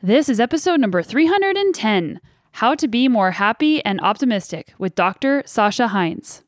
[0.00, 2.20] This is episode number 310
[2.52, 5.42] How to Be More Happy and Optimistic with Dr.
[5.44, 6.44] Sasha Heinz.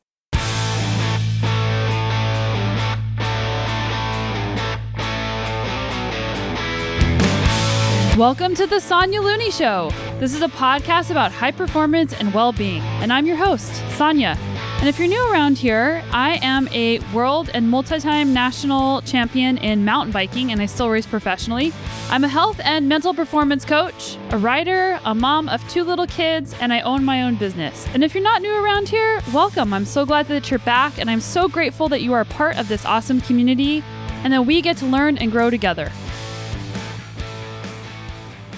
[8.17, 9.91] Welcome to the Sonya Looney Show.
[10.21, 14.37] This is a podcast about high performance and well being, and I'm your host, Sonya.
[14.81, 19.59] And if you're new around here, I am a world and multi time national champion
[19.59, 21.71] in mountain biking, and I still race professionally.
[22.09, 26.55] I'm a health and mental performance coach, a writer, a mom of two little kids,
[26.59, 27.85] and I own my own business.
[27.93, 29.71] And if you're not new around here, welcome.
[29.71, 32.67] I'm so glad that you're back, and I'm so grateful that you are part of
[32.67, 33.83] this awesome community
[34.23, 35.91] and that we get to learn and grow together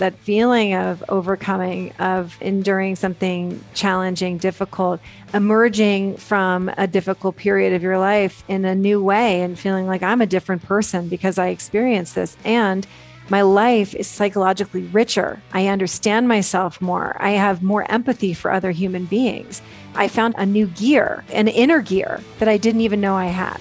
[0.04, 5.00] that feeling of overcoming, of enduring something challenging, difficult,
[5.34, 10.04] emerging from a difficult period of your life in a new way and feeling like
[10.04, 12.36] I'm a different person because I experienced this.
[12.44, 12.86] And
[13.30, 15.42] my life is psychologically richer.
[15.54, 17.16] I understand myself more.
[17.22, 19.62] I have more empathy for other human beings.
[19.95, 23.58] I found a new gear, an inner gear that I didn't even know I had.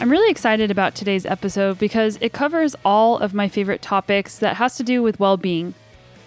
[0.00, 4.56] I'm really excited about today's episode because it covers all of my favorite topics that
[4.56, 5.72] has to do with well-being.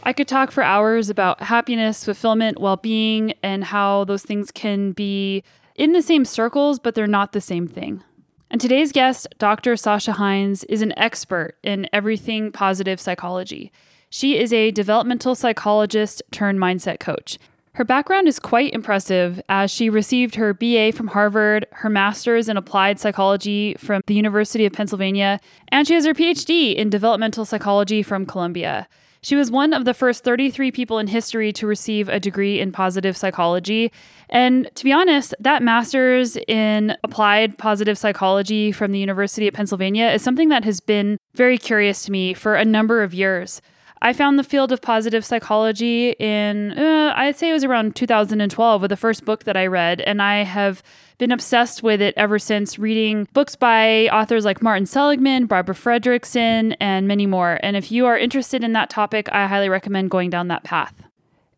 [0.03, 5.43] I could talk for hours about happiness, fulfillment, well-being and how those things can be
[5.75, 8.03] in the same circles but they're not the same thing.
[8.49, 9.75] And today's guest, Dr.
[9.75, 13.71] Sasha Heinz, is an expert in everything positive psychology.
[14.09, 17.37] She is a developmental psychologist turned mindset coach.
[17.77, 22.57] Her background is quite impressive as she received her BA from Harvard, her master's in
[22.57, 28.01] applied psychology from the University of Pennsylvania, and she has her PhD in developmental psychology
[28.01, 28.87] from Columbia.
[29.21, 32.71] She was one of the first 33 people in history to receive a degree in
[32.71, 33.91] positive psychology.
[34.27, 40.07] And to be honest, that master's in applied positive psychology from the University of Pennsylvania
[40.07, 43.61] is something that has been very curious to me for a number of years.
[44.01, 48.81] I found the field of positive psychology in, uh, I'd say it was around 2012
[48.81, 50.01] with the first book that I read.
[50.01, 50.83] And I have
[51.17, 56.75] been obsessed with it ever since reading books by authors like Martin Seligman, Barbara Fredrickson,
[56.79, 57.59] and many more.
[57.63, 60.93] And if you are interested in that topic, I highly recommend going down that path.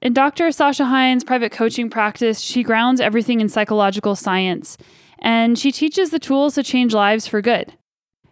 [0.01, 0.49] In Dr.
[0.53, 4.77] Sasha Heinz' private coaching practice, she grounds everything in psychological science
[5.21, 7.73] and she teaches the tools to change lives for good.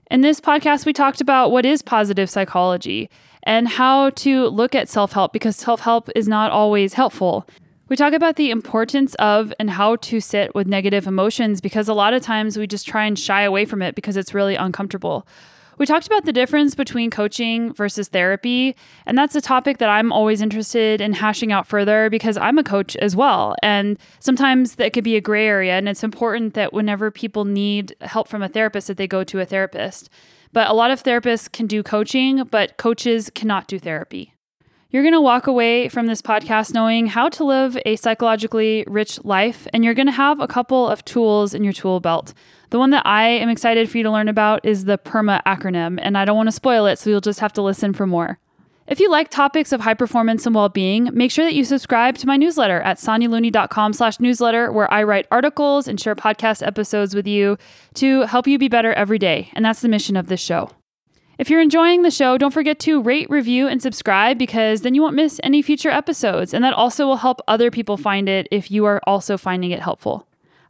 [0.09, 3.09] In this podcast, we talked about what is positive psychology
[3.47, 7.47] and how to look at self help because self help is not always helpful.
[7.87, 11.93] We talk about the importance of and how to sit with negative emotions because a
[11.93, 15.25] lot of times we just try and shy away from it because it's really uncomfortable.
[15.77, 18.75] We talked about the difference between coaching versus therapy,
[19.05, 22.63] and that's a topic that I'm always interested in hashing out further because I'm a
[22.63, 23.55] coach as well.
[23.61, 27.95] And sometimes that could be a gray area, and it's important that whenever people need
[28.01, 30.09] help from a therapist that they go to a therapist.
[30.53, 34.33] But a lot of therapists can do coaching, but coaches cannot do therapy.
[34.89, 39.23] You're going to walk away from this podcast knowing how to live a psychologically rich
[39.25, 42.33] life, and you're going to have a couple of tools in your tool belt.
[42.69, 45.99] The one that I am excited for you to learn about is the PERMA acronym,
[46.01, 48.39] and I don't want to spoil it, so you'll just have to listen for more.
[48.87, 52.27] If you like topics of high performance and well-being, make sure that you subscribe to
[52.27, 57.27] my newsletter at sonyalooney.com slash newsletter, where I write articles and share podcast episodes with
[57.27, 57.57] you
[57.95, 59.51] to help you be better every day.
[59.53, 60.71] And that's the mission of this show.
[61.37, 65.01] If you're enjoying the show, don't forget to rate, review, and subscribe because then you
[65.01, 66.53] won't miss any future episodes.
[66.53, 69.81] And that also will help other people find it if you are also finding it
[69.81, 70.26] helpful.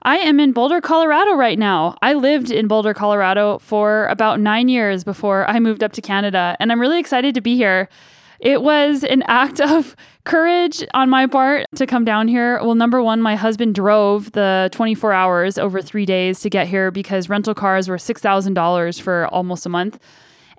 [0.08, 1.98] I am in Boulder, Colorado right now.
[2.02, 6.56] I lived in Boulder, Colorado for about nine years before I moved up to Canada,
[6.62, 7.90] and I'm really excited to be here.
[8.40, 12.58] It was an act of courage on my part to come down here.
[12.64, 16.90] Well, number one, my husband drove the 24 hours over three days to get here
[16.90, 20.00] because rental cars were $6,000 for almost a month.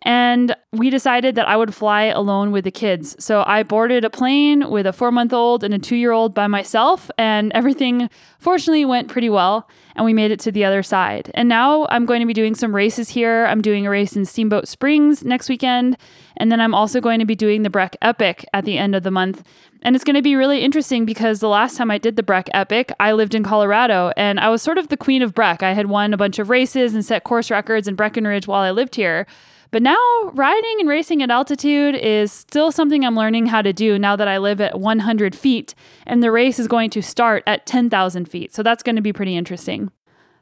[0.03, 3.17] And we decided that I would fly alone with the kids.
[3.19, 6.35] So I boarded a plane with a four month old and a two year old
[6.35, 8.09] by myself, and everything
[8.39, 9.69] fortunately went pretty well.
[9.97, 11.31] And we made it to the other side.
[11.35, 13.47] And now I'm going to be doing some races here.
[13.47, 15.97] I'm doing a race in Steamboat Springs next weekend.
[16.37, 19.03] And then I'm also going to be doing the Breck Epic at the end of
[19.03, 19.43] the month.
[19.83, 22.49] And it's going to be really interesting because the last time I did the Breck
[22.55, 25.65] Epic, I lived in Colorado and I was sort of the queen of Breck.
[25.65, 28.71] I had won a bunch of races and set course records in Breckenridge while I
[28.71, 29.27] lived here.
[29.71, 33.99] But now riding and racing at altitude is still something I'm learning how to do
[33.99, 35.75] now that I live at 100 feet
[36.07, 38.55] and the race is going to start at 10,000 feet.
[38.55, 39.91] So that's going to be pretty interesting.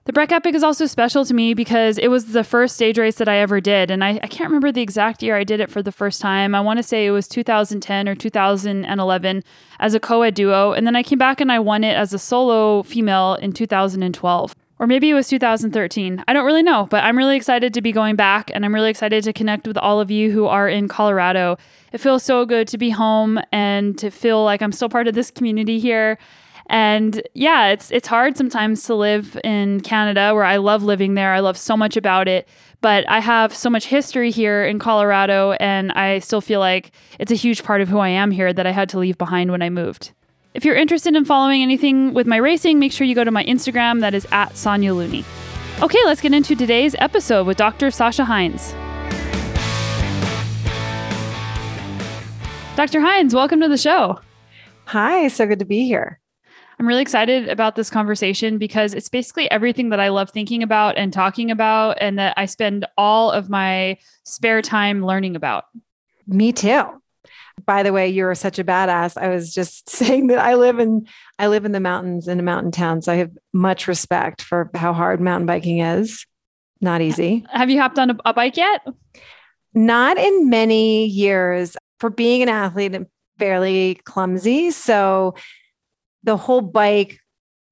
[0.04, 3.16] The Breck Epic is also special to me because it was the first stage race
[3.16, 3.90] that I ever did.
[3.90, 6.54] And I, I can't remember the exact year I did it for the first time.
[6.54, 9.42] I want to say it was 2010 or 2011
[9.80, 10.72] as a co ed duo.
[10.72, 14.54] And then I came back and I won it as a solo female in 2012.
[14.78, 16.22] Or maybe it was 2013.
[16.28, 18.90] I don't really know, but I'm really excited to be going back and I'm really
[18.90, 21.56] excited to connect with all of you who are in Colorado.
[21.92, 25.14] It feels so good to be home and to feel like I'm still part of
[25.14, 26.18] this community here.
[26.68, 31.32] And yeah, it's it's hard sometimes to live in Canada where I love living there.
[31.32, 32.48] I love so much about it,
[32.80, 36.90] but I have so much history here in Colorado and I still feel like
[37.20, 39.52] it's a huge part of who I am here that I had to leave behind
[39.52, 40.12] when I moved.
[40.56, 43.44] If you're interested in following anything with my racing, make sure you go to my
[43.44, 45.22] Instagram that is at Sonya Looney.
[45.82, 47.90] Okay, let's get into today's episode with Dr.
[47.90, 48.72] Sasha Heinz.
[52.74, 53.02] Dr.
[53.02, 54.18] Heinz, welcome to the show.
[54.86, 56.20] Hi, so good to be here.
[56.78, 60.96] I'm really excited about this conversation because it's basically everything that I love thinking about
[60.96, 65.66] and talking about, and that I spend all of my spare time learning about.
[66.26, 67.02] Me too.
[67.64, 69.20] By the way, you're such a badass.
[69.20, 71.06] I was just saying that I live in
[71.38, 74.70] I live in the mountains in a mountain town, so I have much respect for
[74.74, 76.26] how hard mountain biking is.
[76.80, 77.46] Not easy.
[77.50, 78.86] Have you hopped on a, a bike yet?
[79.74, 81.76] Not in many years.
[82.00, 83.06] For being an athlete, I'm
[83.38, 85.34] fairly clumsy, so
[86.24, 87.18] the whole bike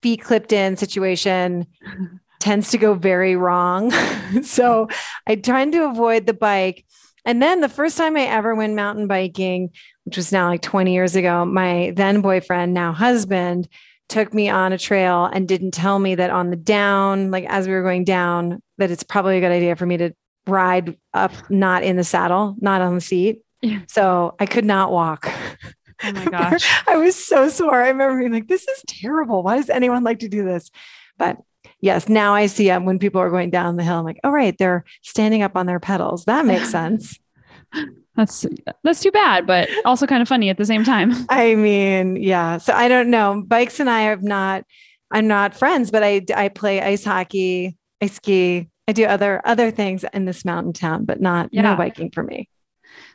[0.03, 1.67] feet clipped in situation
[2.41, 3.91] tends to go very wrong.
[4.43, 4.89] so
[5.27, 6.85] I tried to avoid the bike.
[7.25, 9.71] And then the first time I ever went mountain biking,
[10.05, 13.69] which was now like 20 years ago, my then boyfriend, now husband,
[14.09, 17.67] took me on a trail and didn't tell me that on the down, like as
[17.67, 20.13] we were going down, that it's probably a good idea for me to
[20.47, 23.41] ride up, not in the saddle, not on the seat.
[23.63, 23.81] Yeah.
[23.89, 25.27] So I could not walk.
[26.03, 26.71] Oh my gosh.
[26.87, 27.83] I was so sore.
[27.83, 29.43] I remember being like, this is terrible.
[29.43, 30.71] Why does anyone like to do this?
[31.17, 31.39] But
[31.85, 34.31] yes, now I see um, when people are going down the hill, I'm like, oh,
[34.31, 36.25] right, they're standing up on their pedals.
[36.25, 37.21] That makes sense.
[38.17, 38.47] That's
[38.83, 41.13] that's too bad, but also kind of funny at the same time.
[41.29, 42.59] I mean, yeah.
[42.59, 43.43] So I don't know.
[43.47, 44.65] Bikes and I have not.
[45.11, 47.77] I'm not friends, but I I play ice hockey.
[48.01, 48.69] I ski.
[48.89, 51.63] I do other other things in this mountain town, but not yeah.
[51.63, 52.49] no biking for me.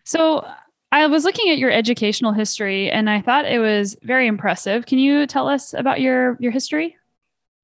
[0.04, 0.46] So
[0.92, 4.86] I was looking at your educational history and I thought it was very impressive.
[4.86, 6.98] Can you tell us about your your history?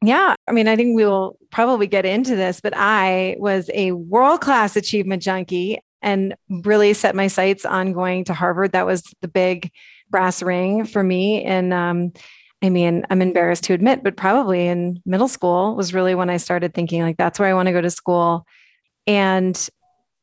[0.05, 3.93] Yeah, I mean, I think we will probably get into this, but I was a
[3.93, 8.73] world class achievement junkie and really set my sights on going to Harvard.
[8.73, 9.71] That was the big
[10.11, 11.43] brass ring for me.
[11.43, 12.13] And um,
[12.61, 16.37] I mean, I'm embarrassed to admit, but probably in middle school was really when I
[16.37, 18.45] started thinking like that's where I want to go to school,
[19.07, 19.69] and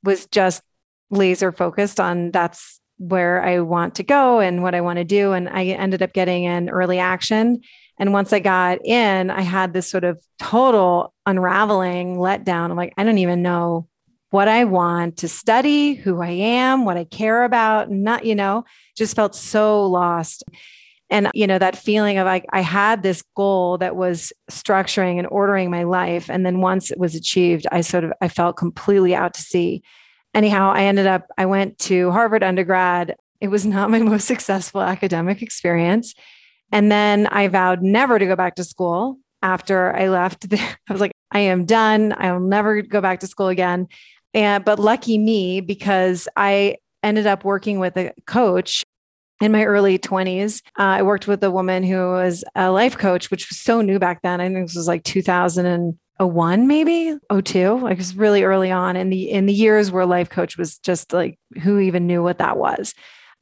[0.05, 0.63] was just
[1.11, 5.33] laser focused on that's where I want to go and what I want to do.
[5.33, 7.61] And I ended up getting an early action.
[8.03, 12.71] And once I got in, I had this sort of total unraveling letdown.
[12.71, 13.87] I'm like, I don't even know
[14.31, 18.65] what I want to study, who I am, what I care about, not, you know,
[18.97, 20.43] just felt so lost.
[21.11, 25.29] And, you know, that feeling of like I had this goal that was structuring and
[25.29, 26.29] ordering my life.
[26.29, 29.85] And then once it was achieved, I sort of I felt completely out to sea
[30.35, 33.17] anyhow, I ended up, I went to Harvard undergrad.
[33.41, 36.15] It was not my most successful academic experience.
[36.73, 40.47] And then I vowed never to go back to school after I left.
[40.53, 42.15] I was like, I am done.
[42.17, 43.89] I will never go back to school again.
[44.35, 48.83] And but lucky me because I ended up working with a coach
[49.41, 50.63] in my early 20s.
[50.79, 53.99] Uh, I worked with a woman who was a life coach, which was so new
[53.99, 54.41] back then.
[54.41, 58.15] I think this was like 2000 and a one maybe oh two like it was
[58.15, 61.79] really early on in the in the years where life coach was just like who
[61.81, 62.95] even knew what that was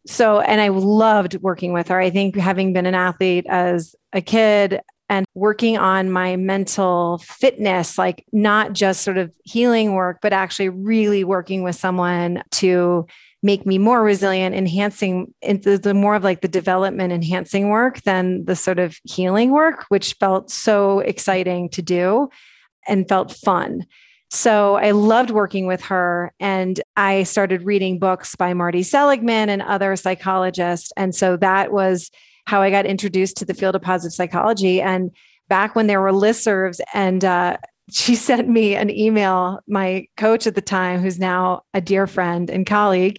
[0.06, 4.21] so and i loved working with her i think having been an athlete as a
[4.21, 10.33] kid and working on my mental fitness like not just sort of healing work but
[10.33, 13.07] actually really working with someone to
[13.42, 18.57] make me more resilient enhancing the more of like the development enhancing work than the
[18.57, 22.28] sort of healing work which felt so exciting to do
[22.87, 23.87] and felt fun.
[24.30, 26.32] So I loved working with her.
[26.38, 30.92] And I started reading books by Marty Seligman and other psychologists.
[30.96, 32.10] And so that was
[32.46, 34.80] how I got introduced to the field of positive psychology.
[34.80, 35.10] And
[35.49, 37.56] back when there were listservs, and uh,
[37.90, 42.50] she sent me an email, my coach at the time, who's now a dear friend
[42.50, 43.18] and colleague,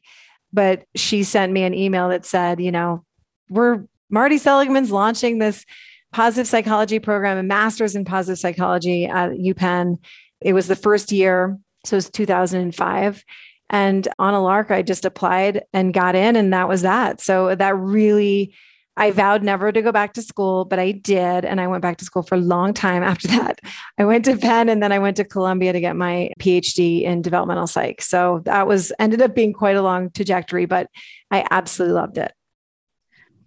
[0.53, 3.03] but she sent me an email that said, you know,
[3.49, 5.65] we're Marty Seligman's launching this
[6.11, 9.97] positive psychology program, a master's in positive psychology at UPenn.
[10.41, 13.23] It was the first year, so it was 2005.
[13.69, 17.21] And on a lark, I just applied and got in, and that was that.
[17.21, 18.53] So that really,
[18.97, 21.45] I vowed never to go back to school, but I did.
[21.45, 23.59] And I went back to school for a long time after that.
[23.97, 27.21] I went to Penn and then I went to Columbia to get my PhD in
[27.21, 28.01] developmental psych.
[28.01, 30.87] So that was ended up being quite a long trajectory, but
[31.31, 32.33] I absolutely loved it.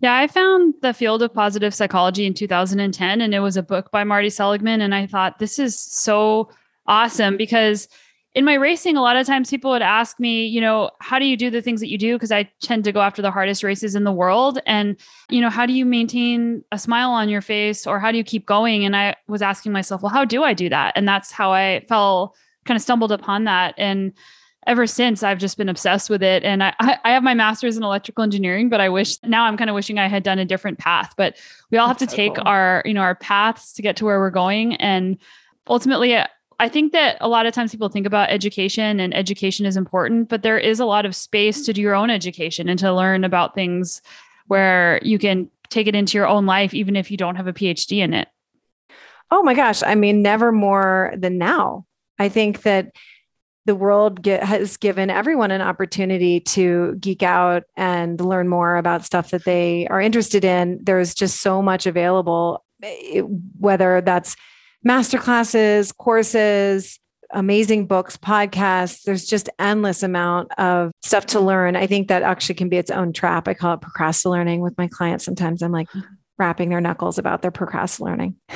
[0.00, 3.90] Yeah, I found the field of positive psychology in 2010, and it was a book
[3.90, 4.82] by Marty Seligman.
[4.82, 6.50] And I thought, this is so
[6.86, 7.88] awesome because
[8.34, 11.24] in my racing, a lot of times people would ask me, you know, how do
[11.24, 12.16] you do the things that you do?
[12.16, 14.58] Because I tend to go after the hardest races in the world.
[14.66, 14.96] And,
[15.30, 18.24] you know, how do you maintain a smile on your face or how do you
[18.24, 18.84] keep going?
[18.84, 20.94] And I was asking myself, well, how do I do that?
[20.96, 23.74] And that's how I fell, kind of stumbled upon that.
[23.78, 24.12] And
[24.66, 26.42] ever since, I've just been obsessed with it.
[26.42, 29.70] And I, I have my master's in electrical engineering, but I wish now I'm kind
[29.70, 31.14] of wishing I had done a different path.
[31.16, 31.36] But
[31.70, 34.30] we all have to take our, you know, our paths to get to where we're
[34.30, 34.74] going.
[34.76, 35.18] And
[35.68, 36.16] ultimately,
[36.60, 40.28] I think that a lot of times people think about education and education is important,
[40.28, 43.24] but there is a lot of space to do your own education and to learn
[43.24, 44.02] about things
[44.46, 47.52] where you can take it into your own life, even if you don't have a
[47.52, 48.28] PhD in it.
[49.30, 49.82] Oh my gosh.
[49.82, 51.86] I mean, never more than now.
[52.18, 52.92] I think that
[53.66, 59.04] the world get, has given everyone an opportunity to geek out and learn more about
[59.04, 60.78] stuff that they are interested in.
[60.82, 63.20] There's just so much available, eh,
[63.58, 64.36] whether that's
[64.86, 66.98] masterclasses, courses,
[67.30, 69.02] amazing books, podcasts.
[69.02, 71.76] There's just endless amount of stuff to learn.
[71.76, 73.48] I think that actually can be its own trap.
[73.48, 75.24] I call it procrastinating with my clients.
[75.24, 76.00] Sometimes I'm like mm-hmm.
[76.38, 78.36] rapping their knuckles about their procrastinating.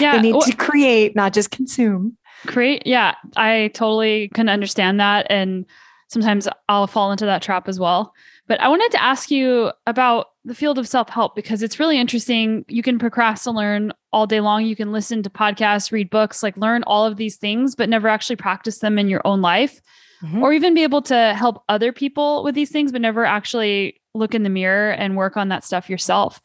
[0.00, 0.16] Yeah.
[0.16, 2.18] they need to create, not just consume.
[2.46, 2.84] Create.
[2.86, 3.14] Yeah.
[3.36, 5.28] I totally can understand that.
[5.30, 5.64] And
[6.08, 8.12] sometimes I'll fall into that trap as well.
[8.48, 11.98] But I wanted to ask you about the field of self help because it's really
[11.98, 12.64] interesting.
[12.68, 14.64] You can procrastinate learn all day long.
[14.64, 18.08] You can listen to podcasts, read books, like learn all of these things, but never
[18.08, 19.80] actually practice them in your own life.
[20.22, 20.42] Mm-hmm.
[20.42, 24.34] Or even be able to help other people with these things, but never actually look
[24.34, 26.40] in the mirror and work on that stuff yourself.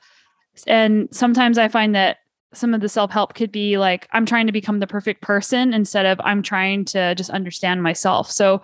[0.68, 2.18] And sometimes I find that
[2.54, 5.74] some of the self help could be like, I'm trying to become the perfect person
[5.74, 8.30] instead of I'm trying to just understand myself.
[8.30, 8.62] So,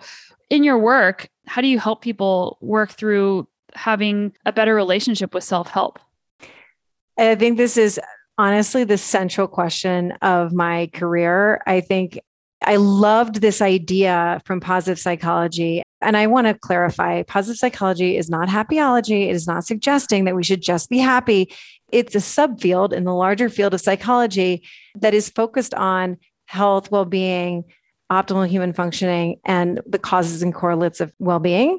[0.50, 5.44] in your work, how do you help people work through having a better relationship with
[5.44, 5.98] self help?
[7.18, 8.00] I think this is
[8.36, 11.60] honestly the central question of my career.
[11.66, 12.20] I think
[12.62, 15.82] I loved this idea from positive psychology.
[16.00, 19.28] And I want to clarify positive psychology is not happyology.
[19.28, 21.52] It is not suggesting that we should just be happy.
[21.90, 24.62] It's a subfield in the larger field of psychology
[24.96, 27.64] that is focused on health, well being,
[28.10, 31.78] optimal human functioning, and the causes and correlates of well being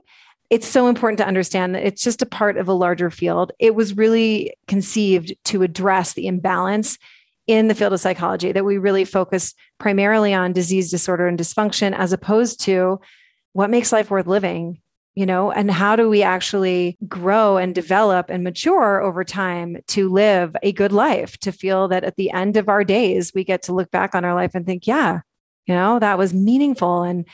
[0.50, 3.51] it's so important to understand that it's just a part of a larger field.
[3.59, 6.98] It was really conceived to address the imbalance
[7.45, 11.95] in the field of psychology, that we really focus primarily on disease, disorder, and dysfunction,
[11.98, 13.00] as opposed to
[13.53, 14.79] what makes life worth living,
[15.15, 20.09] you know, and how do we actually grow and develop and mature over time to
[20.09, 23.63] live a good life, to feel that at the end of our days, we get
[23.63, 25.21] to look back on our life and think, yeah,
[25.66, 27.04] you know, that was meaningful.
[27.04, 27.25] And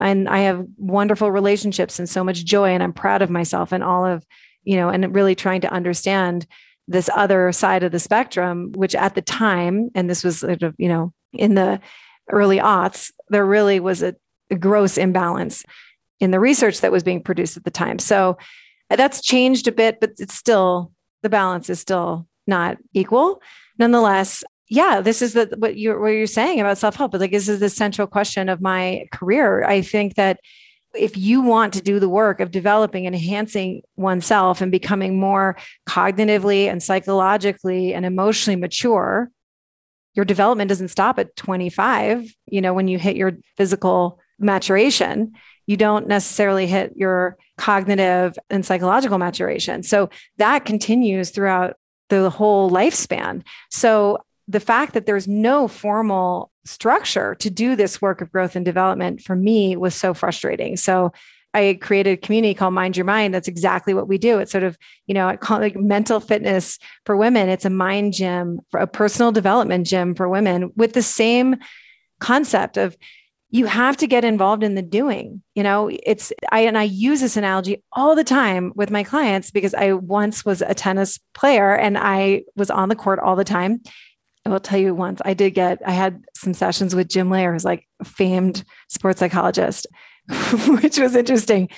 [0.00, 3.82] and I have wonderful relationships and so much joy and I'm proud of myself and
[3.82, 4.24] all of,
[4.62, 6.46] you know, and really trying to understand
[6.86, 10.74] this other side of the spectrum, which at the time, and this was sort of,
[10.78, 11.80] you know, in the
[12.30, 14.14] early aughts, there really was a,
[14.50, 15.64] a gross imbalance
[16.20, 17.98] in the research that was being produced at the time.
[17.98, 18.38] So
[18.88, 20.92] that's changed a bit, but it's still
[21.22, 23.42] the balance is still not equal.
[23.78, 27.12] Nonetheless, yeah, this is the what you're what you're saying about self-help.
[27.12, 29.64] But like this is the central question of my career.
[29.64, 30.40] I think that
[30.94, 35.56] if you want to do the work of developing and enhancing oneself and becoming more
[35.88, 39.30] cognitively and psychologically and emotionally mature,
[40.14, 42.34] your development doesn't stop at 25.
[42.46, 45.32] You know, when you hit your physical maturation,
[45.66, 49.82] you don't necessarily hit your cognitive and psychological maturation.
[49.82, 50.08] So
[50.38, 51.76] that continues throughout
[52.08, 53.42] the whole lifespan.
[53.70, 58.64] So the fact that there's no formal structure to do this work of growth and
[58.64, 60.76] development for me was so frustrating.
[60.76, 61.12] So
[61.54, 63.34] I created a community called Mind Your Mind.
[63.34, 64.38] That's exactly what we do.
[64.38, 67.48] It's sort of, you know, I call it like mental fitness for women.
[67.48, 71.56] It's a mind gym, a personal development gym for women with the same
[72.20, 72.96] concept of
[73.50, 75.42] you have to get involved in the doing.
[75.54, 79.50] You know, it's I and I use this analogy all the time with my clients
[79.50, 83.44] because I once was a tennis player and I was on the court all the
[83.44, 83.80] time
[84.48, 87.52] I will tell you once I did get, I had some sessions with Jim Loehr,
[87.52, 89.86] who's like a famed sports psychologist,
[90.68, 91.68] which was interesting.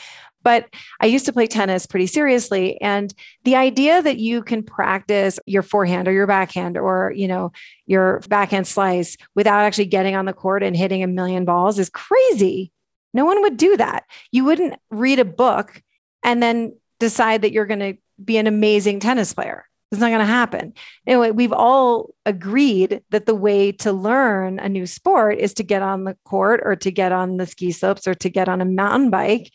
[0.44, 0.66] But
[1.00, 2.80] I used to play tennis pretty seriously.
[2.80, 3.12] And
[3.42, 7.50] the idea that you can practice your forehand or your backhand or, you know,
[7.86, 11.90] your backhand slice without actually getting on the court and hitting a million balls is
[11.90, 12.70] crazy.
[13.12, 14.04] No one would do that.
[14.30, 15.82] You wouldn't read a book
[16.22, 19.66] and then decide that you're going to be an amazing tennis player.
[19.90, 20.72] It's not going to happen.
[21.06, 25.82] Anyway, we've all agreed that the way to learn a new sport is to get
[25.82, 28.64] on the court or to get on the ski slopes or to get on a
[28.64, 29.50] mountain bike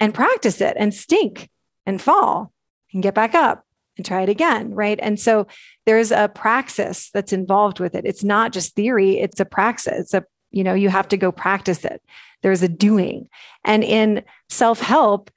[0.00, 1.48] and practice it and stink
[1.86, 2.52] and fall
[2.92, 3.64] and get back up
[3.96, 4.74] and try it again.
[4.74, 4.98] Right.
[5.00, 5.46] And so
[5.86, 8.04] there's a praxis that's involved with it.
[8.04, 10.00] It's not just theory, it's a praxis.
[10.00, 12.02] It's a, you know, you have to go practice it.
[12.42, 13.28] There's a doing.
[13.64, 15.30] And in self help,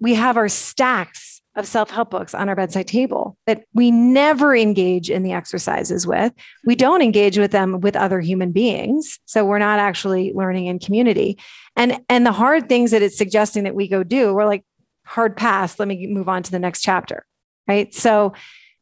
[0.00, 1.29] we have our stacks
[1.60, 6.06] of self help books on our bedside table that we never engage in the exercises
[6.06, 6.32] with.
[6.64, 9.20] We don't engage with them with other human beings.
[9.26, 11.38] So we're not actually learning in community.
[11.76, 14.64] And, and the hard things that it's suggesting that we go do, we're like,
[15.04, 15.78] hard pass.
[15.78, 17.24] Let me move on to the next chapter.
[17.68, 17.94] Right.
[17.94, 18.32] So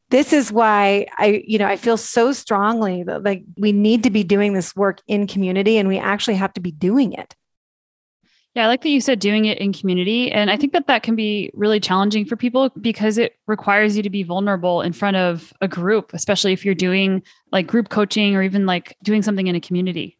[0.09, 4.09] this is why I, you know, I feel so strongly that like we need to
[4.09, 7.35] be doing this work in community and we actually have to be doing it.
[8.59, 10.29] Yeah, I like that you said doing it in community.
[10.33, 14.03] And I think that that can be really challenging for people because it requires you
[14.03, 17.23] to be vulnerable in front of a group, especially if you're doing
[17.53, 20.17] like group coaching or even like doing something in a community.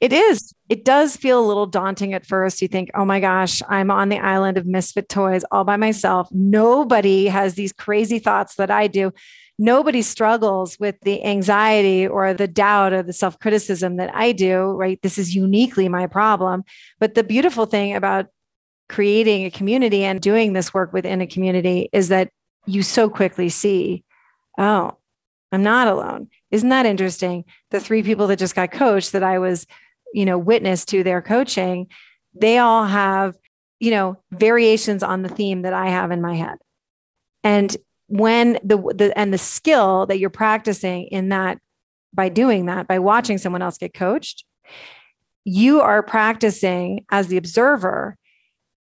[0.00, 0.52] It is.
[0.68, 2.60] It does feel a little daunting at first.
[2.60, 6.28] You think, oh my gosh, I'm on the island of misfit toys all by myself.
[6.32, 9.12] Nobody has these crazy thoughts that I do
[9.58, 14.72] nobody struggles with the anxiety or the doubt or the self criticism that I do,
[14.72, 15.00] right?
[15.02, 16.64] This is uniquely my problem.
[17.00, 18.26] But the beautiful thing about
[18.88, 22.30] creating a community and doing this work within a community is that
[22.66, 24.04] you so quickly see,
[24.58, 24.96] oh,
[25.52, 26.28] I'm not alone.
[26.50, 27.44] Isn't that interesting?
[27.70, 29.66] The three people that just got coached that I was,
[30.12, 31.88] you know, witness to their coaching,
[32.34, 33.36] they all have,
[33.80, 36.58] you know, variations on the theme that I have in my head.
[37.42, 37.74] And
[38.08, 41.58] when the, the and the skill that you're practicing in that
[42.12, 44.44] by doing that by watching someone else get coached
[45.44, 48.16] you are practicing as the observer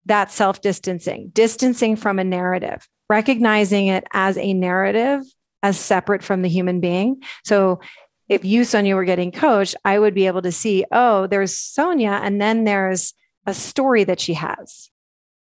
[0.05, 5.23] that self distancing distancing from a narrative recognizing it as a narrative
[5.63, 7.23] as separate from the human being.
[7.45, 7.81] So
[8.29, 12.21] if you Sonya were getting coached i would be able to see oh there's Sonya
[12.23, 13.15] and then there's
[13.47, 14.91] a story that she has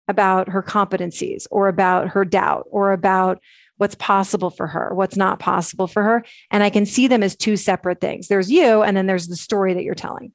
[0.09, 3.39] about her competencies or about her doubt or about
[3.83, 6.25] what's possible for her, what's not possible for her.
[6.53, 8.29] And I can see them as two separate things.
[8.29, 10.31] There's you, and then there's the story that you're telling.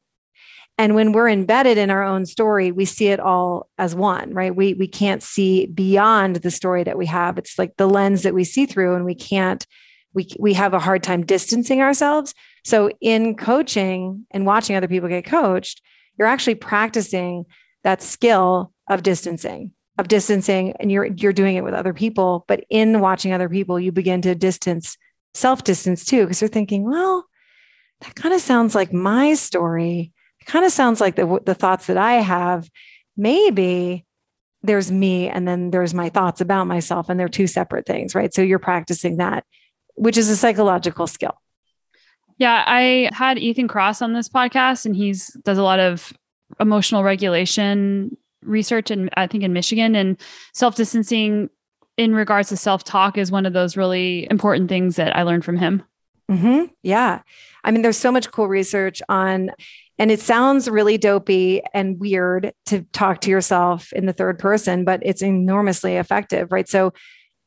[0.78, 4.54] And when we're embedded in our own story, we see it all as one, right?
[4.54, 7.38] We we can't see beyond the story that we have.
[7.38, 9.66] It's like the lens that we see through, and we can't.
[10.14, 12.34] We we have a hard time distancing ourselves.
[12.66, 15.82] So in coaching and watching other people get coached,
[16.20, 17.46] you're actually practicing
[17.86, 22.64] that skill of distancing of distancing and you're you're doing it with other people but
[22.70, 24.98] in watching other people you begin to distance
[25.34, 27.26] self distance too because you're thinking well
[28.02, 30.12] that kind of sounds like my story.
[30.42, 32.70] It kind of sounds like the the thoughts that i have.
[33.16, 34.06] Maybe
[34.64, 38.34] there's me and then there's my thoughts about myself and they're two separate things right?
[38.34, 39.46] So you're practicing that
[39.96, 41.42] which is a psychological skill.
[42.38, 46.14] Yeah i had Ethan Kross on this podcast and he's does a lot of
[46.60, 50.20] emotional regulation research and I think in Michigan and
[50.54, 51.50] self distancing
[51.98, 55.44] in regards to self talk is one of those really important things that I learned
[55.44, 55.84] from him.
[56.32, 56.66] Mm-hmm.
[56.84, 57.22] Yeah.
[57.64, 59.52] I mean, there's so much cool research on,
[59.98, 64.86] and it sounds really dopey and weird to talk to yourself in the third person,
[64.86, 66.68] but it's enormously effective, right?
[66.70, 66.94] So,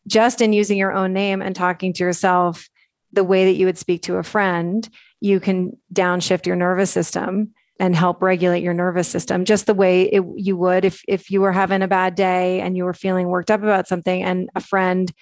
[0.07, 2.68] just in using your own name and talking to yourself
[3.12, 4.88] the way that you would speak to a friend,
[5.20, 10.03] you can downshift your nervous system and help regulate your nervous system just the way
[10.03, 13.29] it, you would if if you were having a bad day and you were feeling
[13.29, 15.12] worked up about something and a friend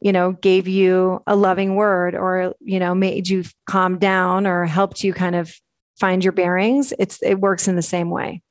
[0.00, 4.66] you know gave you a loving word or you know made you calm down or
[4.66, 5.52] helped you kind of
[5.98, 8.42] find your bearings it's it works in the same way.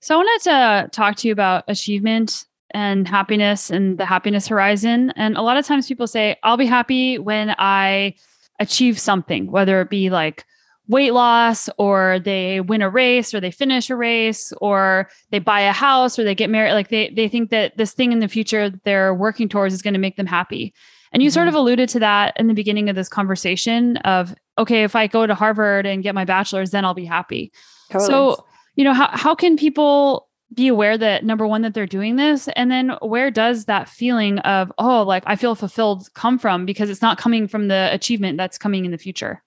[0.00, 5.12] So i wanted to talk to you about achievement and happiness and the happiness horizon.
[5.14, 8.14] And a lot of times people say i'll be happy when i
[8.58, 10.44] achieve something whether it be like
[10.88, 15.60] weight loss or they win a race or they finish a race or they buy
[15.60, 18.28] a house or they get married like they they think that this thing in the
[18.28, 20.72] future they're working towards is going to make them happy
[21.12, 21.34] and you mm-hmm.
[21.34, 25.06] sort of alluded to that in the beginning of this conversation of okay if i
[25.06, 27.52] go to harvard and get my bachelor's then i'll be happy
[27.90, 28.08] totally.
[28.08, 28.46] so
[28.76, 32.48] you know how, how can people be aware that number one that they're doing this
[32.54, 36.88] and then where does that feeling of oh like i feel fulfilled come from because
[36.88, 39.42] it's not coming from the achievement that's coming in the future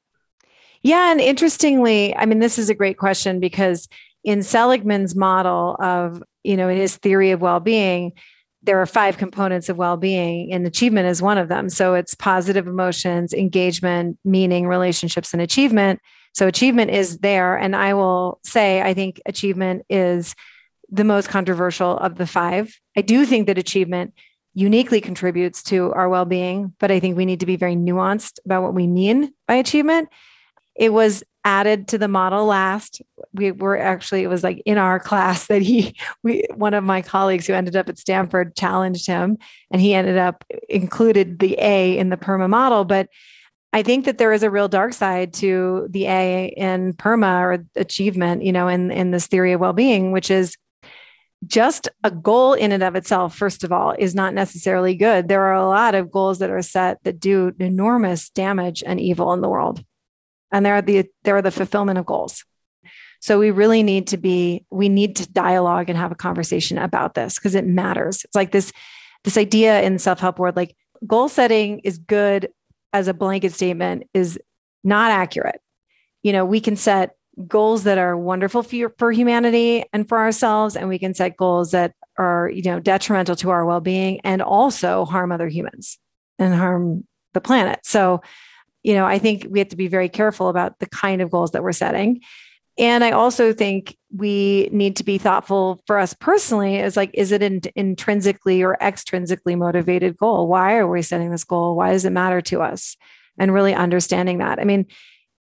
[0.84, 1.12] yeah.
[1.12, 3.88] And interestingly, I mean, this is a great question because
[4.24, 8.14] in Seligman's model of, you know, in his theory of well being,
[8.62, 11.70] there are five components of well being, and achievement is one of them.
[11.70, 16.02] So it's positive emotions, engagement, meaning, relationships, and achievement.
[16.34, 17.56] So achievement is there.
[17.56, 20.36] And I will say, I think achievement is
[20.90, 22.78] the most controversial of the five.
[22.98, 24.14] I do think that achievement
[24.54, 28.40] uniquely contributes to our well being, but I think we need to be very nuanced
[28.46, 30.10] about what we mean by achievement
[30.80, 33.02] it was added to the model last.
[33.34, 37.02] We were actually, it was like in our class that he, we, one of my
[37.02, 39.38] colleagues who ended up at Stanford challenged him
[39.70, 42.86] and he ended up included the A in the PERMA model.
[42.86, 43.10] But
[43.74, 47.66] I think that there is a real dark side to the A in PERMA or
[47.76, 50.56] achievement, you know, in, in this theory of well-being, which is
[51.46, 55.28] just a goal in and of itself, first of all, is not necessarily good.
[55.28, 59.34] There are a lot of goals that are set that do enormous damage and evil
[59.34, 59.84] in the world.
[60.52, 62.44] And there are the there are the fulfillment of goals.
[63.22, 67.16] So we really need to be, we need to dialogue and have a conversation about
[67.16, 68.24] this because it matters.
[68.24, 68.72] It's like this,
[69.24, 72.50] this idea in self-help world, like goal setting is good
[72.94, 74.40] as a blanket statement is
[74.84, 75.62] not accurate.
[76.24, 77.16] You know, we can set
[77.48, 81.72] goals that are wonderful for, for humanity and for ourselves and we can set goals
[81.72, 85.98] that are you know detrimental to our well-being and also harm other humans
[86.38, 88.20] and harm the planet so
[88.84, 91.52] you know i think we have to be very careful about the kind of goals
[91.52, 92.22] that we're setting
[92.78, 97.32] and i also think we need to be thoughtful for us personally is like is
[97.32, 102.06] it an intrinsically or extrinsically motivated goal why are we setting this goal why does
[102.06, 102.96] it matter to us
[103.38, 104.86] and really understanding that i mean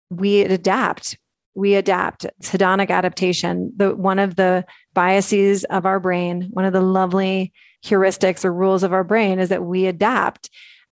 [0.09, 1.17] we adapt
[1.59, 2.25] we adapt.
[2.25, 3.73] It's hedonic adaptation.
[3.75, 8.83] The one of the biases of our brain, one of the lovely heuristics or rules
[8.83, 10.49] of our brain is that we adapt.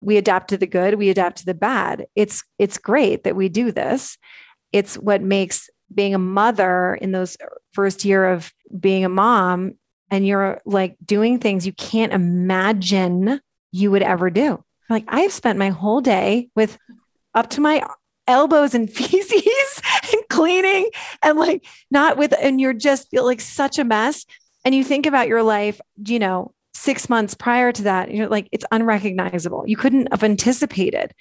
[0.00, 2.06] We adapt to the good, we adapt to the bad.
[2.14, 4.16] It's it's great that we do this.
[4.72, 7.36] It's what makes being a mother in those
[7.72, 9.74] first year of being a mom
[10.10, 13.40] and you're like doing things you can't imagine
[13.72, 14.62] you would ever do.
[14.88, 16.78] Like I've spent my whole day with
[17.34, 17.82] up to my
[18.26, 19.82] elbows and feces
[20.12, 20.88] and cleaning
[21.22, 24.26] and like not with, and you're just feel like such a mess.
[24.64, 28.48] And you think about your life, you know, six months prior to that, you're like,
[28.52, 29.64] it's unrecognizable.
[29.66, 31.12] You couldn't have anticipated.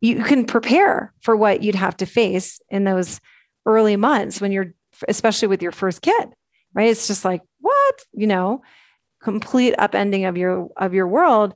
[0.00, 3.20] You can prepare for what you'd have to face in those
[3.66, 4.74] early months when you're,
[5.08, 6.28] especially with your first kid,
[6.74, 6.90] right?
[6.90, 8.62] It's just like, what, you know,
[9.22, 11.54] complete upending of your, of your world,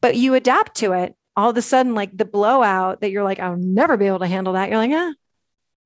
[0.00, 3.40] but you adapt to it all of a sudden, like the blowout that you're like,
[3.40, 4.68] I'll never be able to handle that.
[4.68, 5.12] You're like, yeah,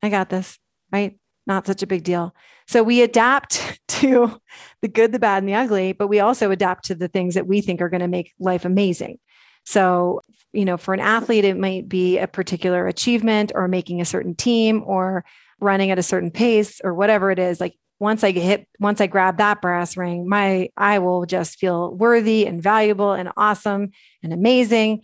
[0.03, 0.59] I got this,
[0.93, 1.17] right?
[1.47, 2.35] Not such a big deal.
[2.67, 4.41] So we adapt to
[4.83, 7.47] the good, the bad, and the ugly, but we also adapt to the things that
[7.47, 9.19] we think are going to make life amazing.
[9.65, 10.21] So,
[10.53, 14.35] you know, for an athlete, it might be a particular achievement or making a certain
[14.35, 15.25] team or
[15.61, 17.61] running at a certain pace or whatever it is.
[17.61, 21.59] Like once I get hit, once I grab that brass ring, my I will just
[21.59, 23.91] feel worthy and valuable and awesome
[24.23, 25.03] and amazing.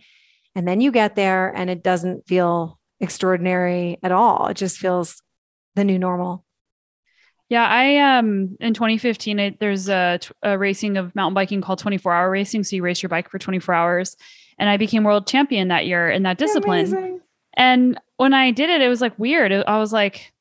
[0.55, 4.47] And then you get there and it doesn't feel extraordinary at all.
[4.47, 5.21] It just feels
[5.75, 6.45] the new normal.
[7.49, 12.13] Yeah, I um in 2015 I, there's a, a, racing of mountain biking called 24
[12.13, 12.63] hour racing.
[12.63, 14.15] So you race your bike for 24 hours,
[14.57, 16.87] and I became world champion that year in that discipline.
[16.87, 17.19] Amazing.
[17.55, 19.51] And when I did it, it was like weird.
[19.51, 20.31] I was like,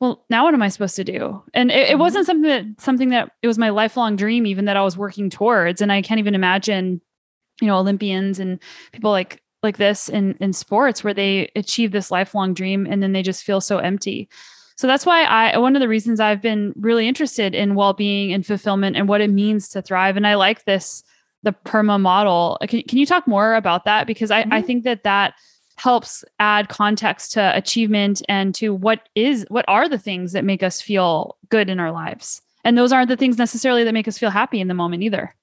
[0.00, 1.42] well, now what am I supposed to do?
[1.54, 2.00] And it, it mm-hmm.
[2.00, 5.30] wasn't something that something that it was my lifelong dream, even that I was working
[5.30, 5.80] towards.
[5.80, 7.00] And I can't even imagine,
[7.60, 8.60] you know, Olympians and
[8.92, 13.12] people like like this in in sports where they achieve this lifelong dream and then
[13.12, 14.28] they just feel so empty.
[14.76, 18.44] So that's why I one of the reasons I've been really interested in well-being and
[18.44, 21.04] fulfillment and what it means to thrive and I like this
[21.44, 22.58] the perma model.
[22.68, 24.52] Can, can you talk more about that because I, mm-hmm.
[24.54, 25.34] I think that that
[25.76, 30.62] helps add context to achievement and to what is what are the things that make
[30.62, 32.40] us feel good in our lives.
[32.64, 35.34] And those aren't the things necessarily that make us feel happy in the moment either.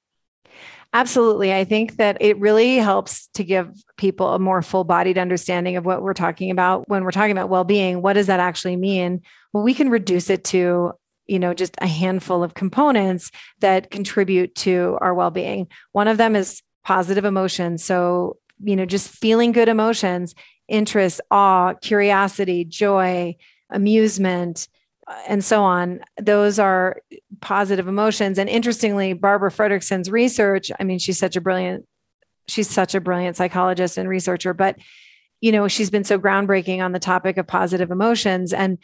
[0.93, 1.53] Absolutely.
[1.53, 5.85] I think that it really helps to give people a more full bodied understanding of
[5.85, 8.01] what we're talking about when we're talking about well being.
[8.01, 9.21] What does that actually mean?
[9.53, 10.93] Well, we can reduce it to
[11.27, 16.35] you know just a handful of components that contribute to our well-being one of them
[16.35, 20.33] is positive emotions so you know just feeling good emotions
[20.67, 23.35] interest awe curiosity joy
[23.69, 24.67] amusement
[25.07, 27.01] uh, and so on those are
[27.41, 28.37] positive emotions.
[28.37, 31.85] And interestingly barbara fredrickson's research i mean she's such a brilliant
[32.47, 34.77] she's such a brilliant psychologist and researcher but
[35.41, 38.53] you know she's been so groundbreaking on the topic of positive emotions.
[38.53, 38.77] And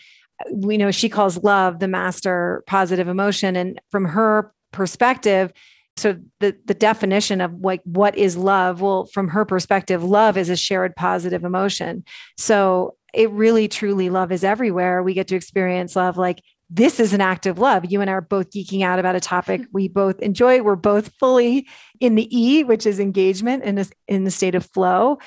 [0.52, 3.56] we know she calls love the master positive emotion.
[3.56, 5.54] And from her perspective
[5.96, 8.82] so the the definition of like what is love?
[8.82, 12.04] Well from her perspective love is a shared positive emotion.
[12.38, 15.02] So it really truly love is everywhere.
[15.02, 17.86] We get to experience love like this is an act of love.
[17.90, 20.62] You and I are both geeking out about a topic we both enjoy.
[20.62, 21.68] We're both fully
[22.00, 25.20] in the E, which is engagement in this in the state of flow.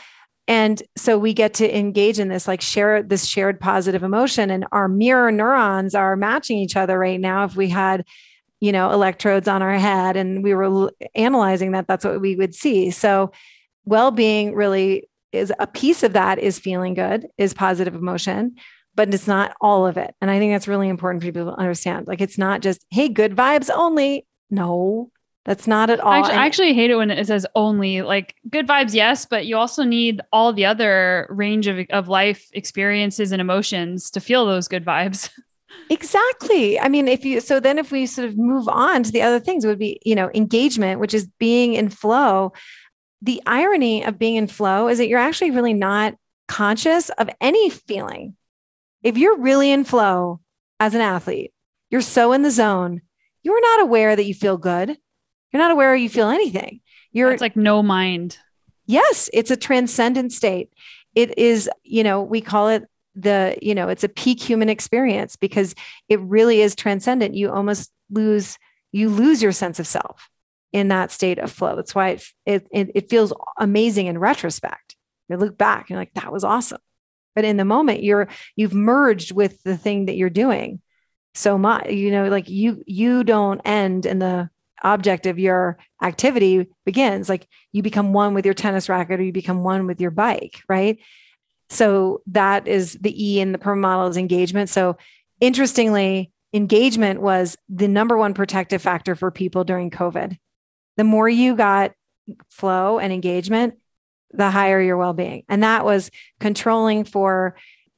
[0.49, 4.51] And so we get to engage in this, like share this shared positive emotion.
[4.51, 7.45] And our mirror neurons are matching each other right now.
[7.45, 8.05] If we had,
[8.59, 12.55] you know, electrodes on our head and we were analyzing that, that's what we would
[12.55, 12.91] see.
[12.91, 13.31] So
[13.85, 18.57] well being really is a piece of that is feeling good, is positive emotion.
[18.95, 20.15] But it's not all of it.
[20.21, 22.07] And I think that's really important for people to understand.
[22.07, 24.27] Like it's not just, hey, good vibes only.
[24.51, 25.11] No,
[25.45, 26.13] that's not at all.
[26.13, 29.47] I actually, I actually, hate it when it says only like good vibes, yes, but
[29.47, 34.47] you also need all the other range of, of life experiences and emotions to feel
[34.47, 35.31] those good vibes.
[35.89, 36.79] Exactly.
[36.79, 39.41] I mean, if you, so then if we sort of move on to the other
[39.41, 42.53] things, it would be, you know, engagement, which is being in flow.
[43.23, 46.15] The irony of being in flow is that you're actually really not
[46.49, 48.37] conscious of any feeling.
[49.03, 50.41] If you're really in flow
[50.79, 51.53] as an athlete,
[51.91, 53.03] you're so in the zone,
[53.43, 54.97] you're not aware that you feel good.
[55.53, 56.81] You're not aware you feel anything.
[57.13, 58.39] You're it's like no mind.
[58.87, 60.71] Yes, it's a transcendent state.
[61.15, 62.85] It is, you know, we call it
[63.15, 65.75] the you know it's a peak human experience because
[66.09, 68.57] it really is transcendent you almost lose
[68.93, 70.31] you lose your sense of self
[70.73, 74.97] in that state of flow that's why it it, it feels amazing in retrospect
[75.29, 76.81] you look back and you're like that was awesome
[77.35, 80.81] but in the moment you're you've merged with the thing that you're doing
[81.35, 84.49] so much you know like you you don't end in the
[84.83, 89.33] object of your activity begins like you become one with your tennis racket or you
[89.33, 90.99] become one with your bike right
[91.71, 94.69] so that is the E in the PERMA model is engagement.
[94.69, 94.97] So
[95.41, 100.37] interestingly, engagement was the number one protective factor for people during COVID.
[100.97, 101.93] The more you got
[102.51, 103.75] flow and engagement,
[104.33, 105.45] the higher your well-being.
[105.49, 107.57] And that was controlling for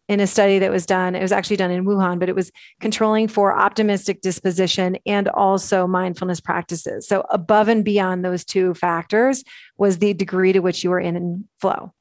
[0.08, 2.50] in a study that was done, it was actually done in Wuhan, but it was
[2.80, 7.06] controlling for optimistic disposition and also mindfulness practices.
[7.06, 9.44] So above and beyond those two factors
[9.78, 11.94] was the degree to which you were in flow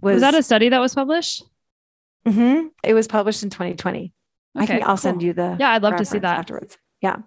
[0.00, 1.44] was, was that a study that was published?
[2.26, 2.68] Mm-hmm.
[2.82, 4.12] It was published in 2020.
[4.56, 4.96] Okay, I can, I'll cool.
[4.96, 5.70] send you the yeah.
[5.70, 6.76] I'd love to see that afterwards.
[7.00, 7.18] Yeah,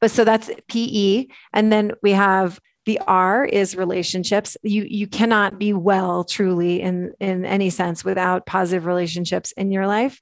[0.00, 4.56] but so that's PE, and then we have the R is relationships.
[4.62, 9.86] You you cannot be well truly in in any sense without positive relationships in your
[9.86, 10.20] life.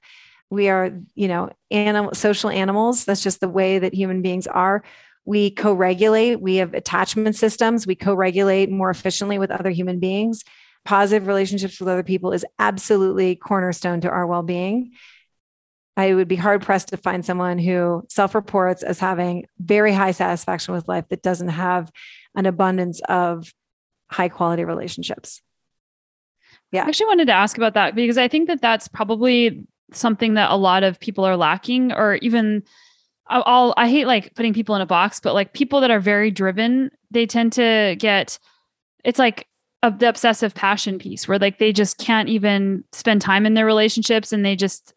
[0.49, 3.05] We are you know animal social animals.
[3.05, 4.83] That's just the way that human beings are.
[5.25, 6.41] We co-regulate.
[6.41, 7.85] We have attachment systems.
[7.85, 10.43] We co-regulate more efficiently with other human beings
[10.85, 14.91] positive relationships with other people is absolutely cornerstone to our well-being
[15.95, 20.73] i would be hard pressed to find someone who self-reports as having very high satisfaction
[20.73, 21.91] with life that doesn't have
[22.35, 23.53] an abundance of
[24.09, 25.41] high quality relationships.
[26.71, 26.83] Yeah.
[26.83, 30.51] I actually wanted to ask about that because i think that that's probably something that
[30.51, 32.63] a lot of people are lacking or even
[33.27, 36.31] I'll, I hate like putting people in a box, but like people that are very
[36.31, 38.37] driven, they tend to get,
[39.05, 39.47] it's like
[39.81, 44.33] the obsessive passion piece where like they just can't even spend time in their relationships
[44.33, 44.93] and they just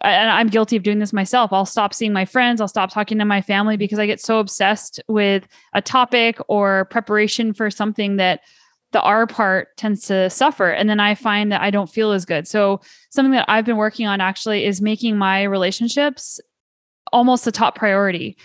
[0.00, 1.52] and I'm guilty of doing this myself.
[1.52, 4.38] I'll stop seeing my friends, I'll stop talking to my family because I get so
[4.38, 8.40] obsessed with a topic or preparation for something that
[8.92, 10.70] the R part tends to suffer.
[10.70, 12.46] And then I find that I don't feel as good.
[12.46, 16.40] So, something that I've been working on actually is making my relationships
[17.12, 18.36] almost the top priority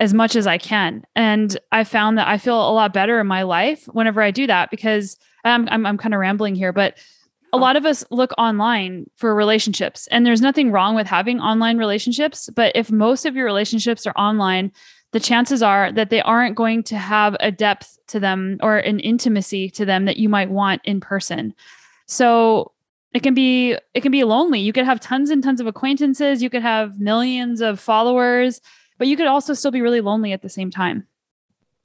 [0.00, 1.04] as much as I can.
[1.14, 4.46] And I found that I feel a lot better in my life whenever I do
[4.46, 6.98] that because I'm, I'm, I'm kind of rambling here, but
[7.54, 7.66] a uh-huh.
[7.66, 12.50] lot of us look online for relationships and there's nothing wrong with having online relationships.
[12.54, 14.72] But if most of your relationships are online,
[15.12, 18.98] the chances are that they aren't going to have a depth to them or an
[18.98, 21.54] intimacy to them that you might want in person.
[22.06, 22.72] So
[23.12, 24.58] it can be it can be lonely.
[24.58, 28.60] You could have tons and tons of acquaintances, you could have millions of followers,
[28.98, 31.06] but you could also still be really lonely at the same time.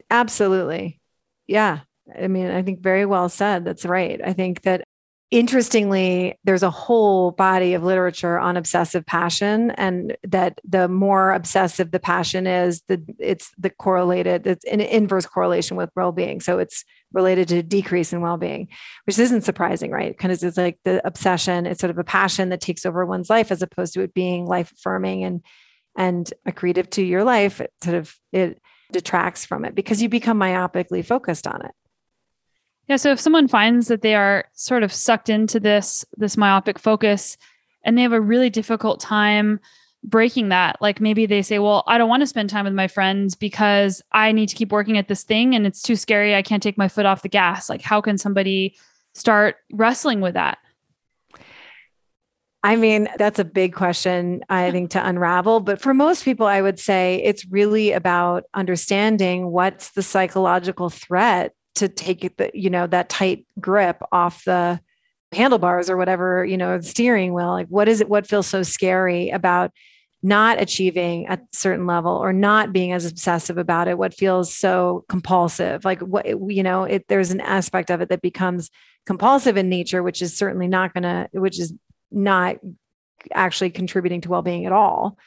[0.10, 1.00] Absolutely.
[1.46, 1.82] Yeah.
[2.20, 3.64] I mean, I think very well said.
[3.64, 4.20] That's right.
[4.26, 4.84] I think that
[5.32, 11.92] interestingly, there's a whole body of literature on obsessive passion, and that the more obsessive
[11.92, 16.42] the passion is, the it's the correlated, it's an inverse correlation with well-being.
[16.42, 18.68] So it's related to decrease in well-being,
[19.06, 20.16] which isn't surprising, right?
[20.16, 23.52] Because it's like the obsession, it's sort of a passion that takes over one's life
[23.52, 25.42] as opposed to it being life affirming and
[25.98, 28.62] and accretive to your life, it sort of it
[28.92, 31.72] detracts from it because you become myopically focused on it.
[32.90, 32.96] Yeah.
[32.96, 37.38] So if someone finds that they are sort of sucked into this this myopic focus
[37.86, 39.60] and they have a really difficult time
[40.04, 42.88] breaking that, like maybe they say, Well, I don't want to spend time with my
[42.88, 46.36] friends because I need to keep working at this thing and it's too scary.
[46.36, 47.70] I can't take my foot off the gas.
[47.70, 48.76] Like, how can somebody
[49.14, 50.58] start wrestling with that?
[52.64, 55.60] I mean, that's a big question, I think, to unravel.
[55.62, 61.54] But for most people, I would say it's really about understanding what's the psychological threat
[61.80, 64.80] to take the, you know, that tight grip off the
[65.32, 67.50] handlebars or whatever, you know, steering wheel.
[67.50, 68.10] Like, what is it?
[68.10, 69.72] What feels so scary about
[70.22, 73.98] not achieving a certain level or not being as obsessive about it?
[73.98, 75.86] What feels so compulsive?
[75.86, 78.70] Like, what, you know, it, there's an aspect of it that becomes
[79.06, 81.74] compulsive in nature, which is certainly not going to, which is
[82.12, 82.58] not
[83.34, 85.18] actually contributing to well-being at all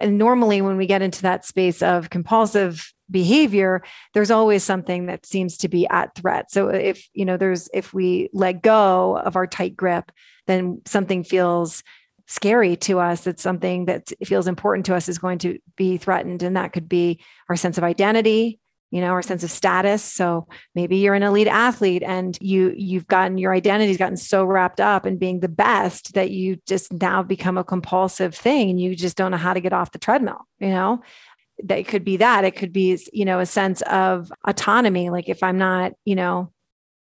[0.00, 3.82] and normally when we get into that space of compulsive behavior
[4.14, 6.50] there's always something that seems to be at threat.
[6.50, 10.12] So if you know there's if we let go of our tight grip
[10.46, 11.82] then something feels
[12.26, 13.26] scary to us.
[13.26, 16.88] It's something that feels important to us is going to be threatened and that could
[16.88, 20.02] be our sense of identity you know our sense of status.
[20.02, 24.80] So maybe you're an elite athlete and you you've gotten your identity's gotten so wrapped
[24.80, 28.96] up in being the best that you just now become a compulsive thing and you
[28.96, 31.00] just don't know how to get off the treadmill you know
[31.64, 32.44] that it could be that.
[32.44, 35.10] It could be you know a sense of autonomy.
[35.10, 36.52] Like if i'm not you know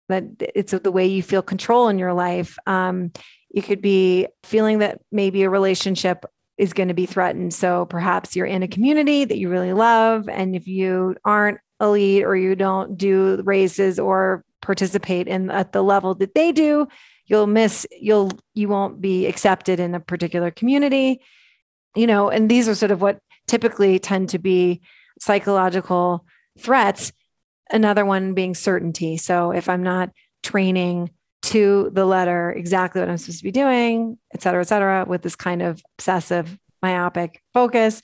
[0.08, 3.10] that it's the way you feel control in your life um
[3.50, 6.24] it could be feeling that maybe a relationship
[6.58, 7.54] is going to be threatened.
[7.54, 12.24] So perhaps you're in a community that you really love and if you aren't elite
[12.24, 16.88] or you don't do races or participate in at the level that they do
[17.26, 21.20] you'll miss you'll you won't be accepted in a particular community.
[21.96, 24.80] You know and these are sort of what typically tend to be
[25.20, 26.24] psychological
[26.58, 27.12] threats
[27.70, 29.16] another one being certainty.
[29.16, 30.10] So if i'm not
[30.42, 31.10] training
[31.42, 35.22] to the letter exactly what i'm supposed to be doing et cetera et cetera with
[35.22, 38.02] this kind of obsessive myopic focus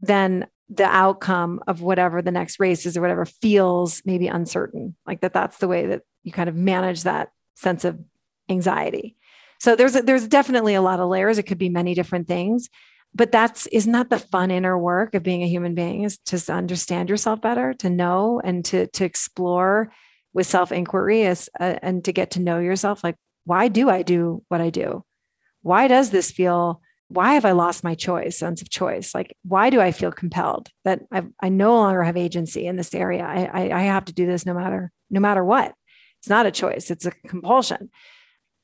[0.00, 5.20] then the outcome of whatever the next race is or whatever feels maybe uncertain like
[5.20, 7.98] that that's the way that you kind of manage that sense of
[8.48, 9.16] anxiety.
[9.58, 11.38] So there's a, there's definitely a lot of layers.
[11.38, 12.68] It could be many different things
[13.16, 16.52] but that's isn't that the fun inner work of being a human being is to
[16.52, 19.90] understand yourself better to know and to to explore
[20.34, 24.42] with self inquiry uh, and to get to know yourself like why do i do
[24.48, 25.02] what i do
[25.62, 29.14] why does this feel why have I lost my choice, sense of choice?
[29.14, 32.94] Like, why do I feel compelled that I've, i no longer have agency in this
[32.94, 33.22] area?
[33.22, 35.72] I, I, I have to do this no matter no matter what.
[36.18, 37.90] It's not a choice; it's a compulsion.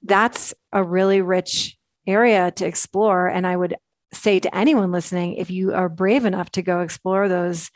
[0.03, 3.77] That's a really rich area to explore, and I would
[4.13, 7.71] say to anyone listening, if you are brave enough to go explore those,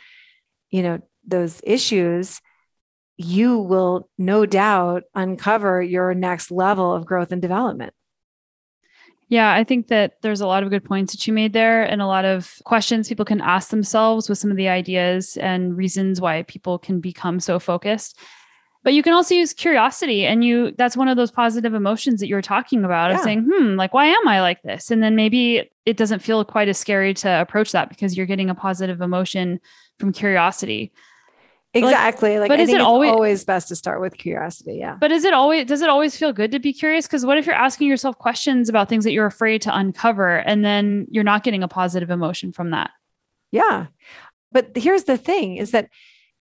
[0.70, 2.40] you know, those issues,
[3.16, 7.94] you will no doubt uncover your next level of growth and development.
[9.28, 12.00] Yeah, I think that there's a lot of good points that you made there and
[12.00, 16.20] a lot of questions people can ask themselves with some of the ideas and reasons
[16.20, 18.18] why people can become so focused.
[18.86, 22.28] But you can also use curiosity and you that's one of those positive emotions that
[22.28, 23.16] you were talking about yeah.
[23.16, 26.44] of saying, "Hmm, like why am I like this?" And then maybe it doesn't feel
[26.44, 29.58] quite as scary to approach that because you're getting a positive emotion
[29.98, 30.92] from curiosity.
[31.74, 32.38] Exactly.
[32.38, 34.76] Like, but is it always, always best to start with curiosity?
[34.76, 34.96] Yeah.
[35.00, 37.08] But is it always does it always feel good to be curious?
[37.08, 40.64] Because what if you're asking yourself questions about things that you're afraid to uncover and
[40.64, 42.92] then you're not getting a positive emotion from that?
[43.50, 43.86] Yeah.
[44.52, 45.90] But here's the thing is that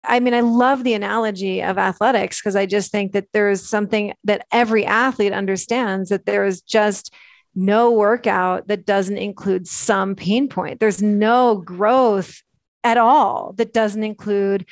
[0.06, 4.14] I mean, I love the analogy of athletics because I just think that there's something
[4.24, 7.14] that every athlete understands that there is just
[7.54, 10.80] no workout that doesn't include some pain point.
[10.80, 12.42] There's no growth
[12.82, 14.66] at all that doesn't include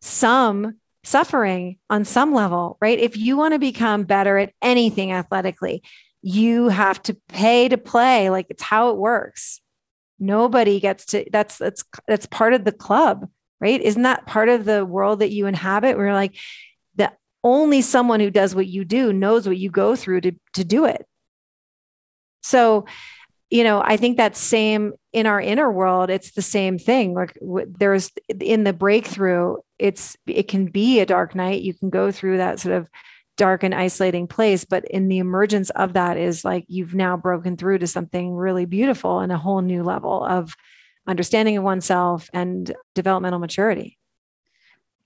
[0.00, 2.98] some suffering on some level, right?
[2.98, 5.82] If you want to become better at anything athletically,
[6.22, 8.30] you have to pay to play.
[8.30, 9.60] Like it's how it works.
[10.18, 13.28] Nobody gets to that's that's that's part of the club,
[13.64, 13.80] right?
[13.80, 15.96] Isn't that part of the world that you inhabit?
[15.96, 16.36] Where like
[16.96, 20.64] the only someone who does what you do knows what you go through to to
[20.64, 21.06] do it.
[22.42, 22.84] So
[23.50, 27.14] you know, I think that same in our inner world, it's the same thing.
[27.14, 31.62] Like there's in the breakthrough, it's it can be a dark night.
[31.62, 32.88] You can go through that sort of
[33.36, 37.56] dark and isolating place, but in the emergence of that is like you've now broken
[37.56, 40.54] through to something really beautiful and a whole new level of
[41.06, 43.98] understanding of oneself and developmental maturity.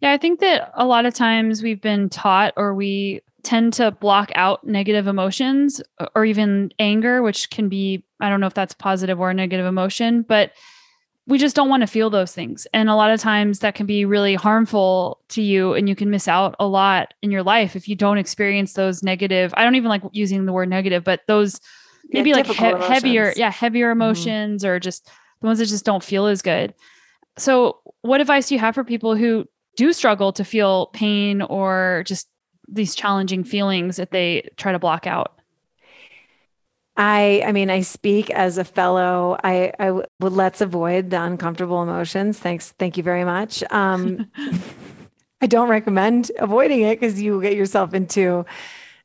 [0.01, 3.91] Yeah, I think that a lot of times we've been taught or we tend to
[3.91, 5.81] block out negative emotions
[6.15, 10.23] or even anger, which can be, I don't know if that's positive or negative emotion,
[10.23, 10.53] but
[11.27, 12.67] we just don't want to feel those things.
[12.73, 16.11] And a lot of times that can be really harmful to you and you can
[16.11, 19.53] miss out a lot in your life if you don't experience those negative.
[19.57, 21.61] I don't even like using the word negative, but those
[22.09, 24.01] maybe yeah, like he- heavier, yeah, heavier mm-hmm.
[24.01, 24.71] emotions mm-hmm.
[24.71, 26.75] or just the ones that just don't feel as good.
[27.37, 29.47] So, what advice do you have for people who
[29.77, 32.29] do struggle to feel pain or just
[32.69, 35.39] these challenging feelings that they try to block out?
[36.97, 39.39] I, I mean, I speak as a fellow.
[39.45, 42.41] I, I w- would let's avoid the uncomfortable emotions.
[42.41, 43.63] Thanks, thank you very much.
[43.71, 44.29] Um,
[45.41, 48.45] I don't recommend avoiding it because you get yourself into,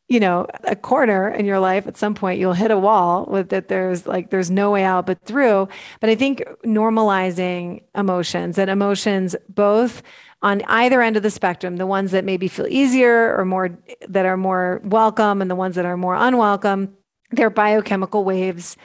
[0.07, 1.87] you know, a corner in your life.
[1.87, 3.67] At some point, you'll hit a wall with that.
[3.67, 5.69] There's like there's no way out but through.
[6.01, 10.03] But I think normalizing emotions and emotions both
[10.41, 13.77] on either end of the spectrum, the ones that maybe feel easier or more
[14.07, 16.93] that are more welcome and the ones that are more unwelcome,
[17.31, 18.75] they're biochemical waves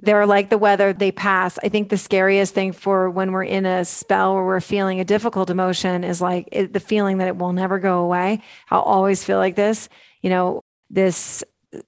[0.00, 1.58] they're like the weather, they pass.
[1.62, 5.04] I think the scariest thing for when we're in a spell where we're feeling a
[5.04, 8.42] difficult emotion is like it, the feeling that it will never go away.
[8.70, 9.88] I'll always feel like this.
[10.22, 11.44] You know, this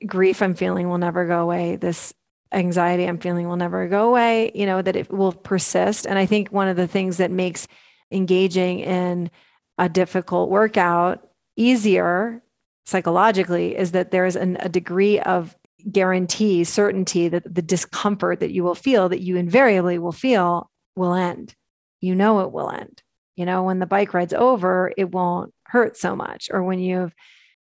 [0.07, 1.77] grief I'm feeling will never go away.
[1.77, 2.13] This
[2.53, 6.07] anxiety I'm feeling will never go away, you know, that it will persist.
[6.07, 7.69] And I think one of the things that makes
[8.11, 9.31] engaging in
[9.79, 12.43] a difficult workout easier
[12.85, 15.57] psychologically is that there's an, a degree of
[15.91, 21.15] guarantee, certainty that the discomfort that you will feel, that you invariably will feel, will
[21.15, 21.55] end.
[22.01, 23.03] You know it will end.
[23.37, 26.49] You know, when the bike ride's over, it won't hurt so much.
[26.53, 27.15] Or when you've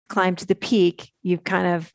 [0.09, 1.91] climbed to the peak, you've kind of,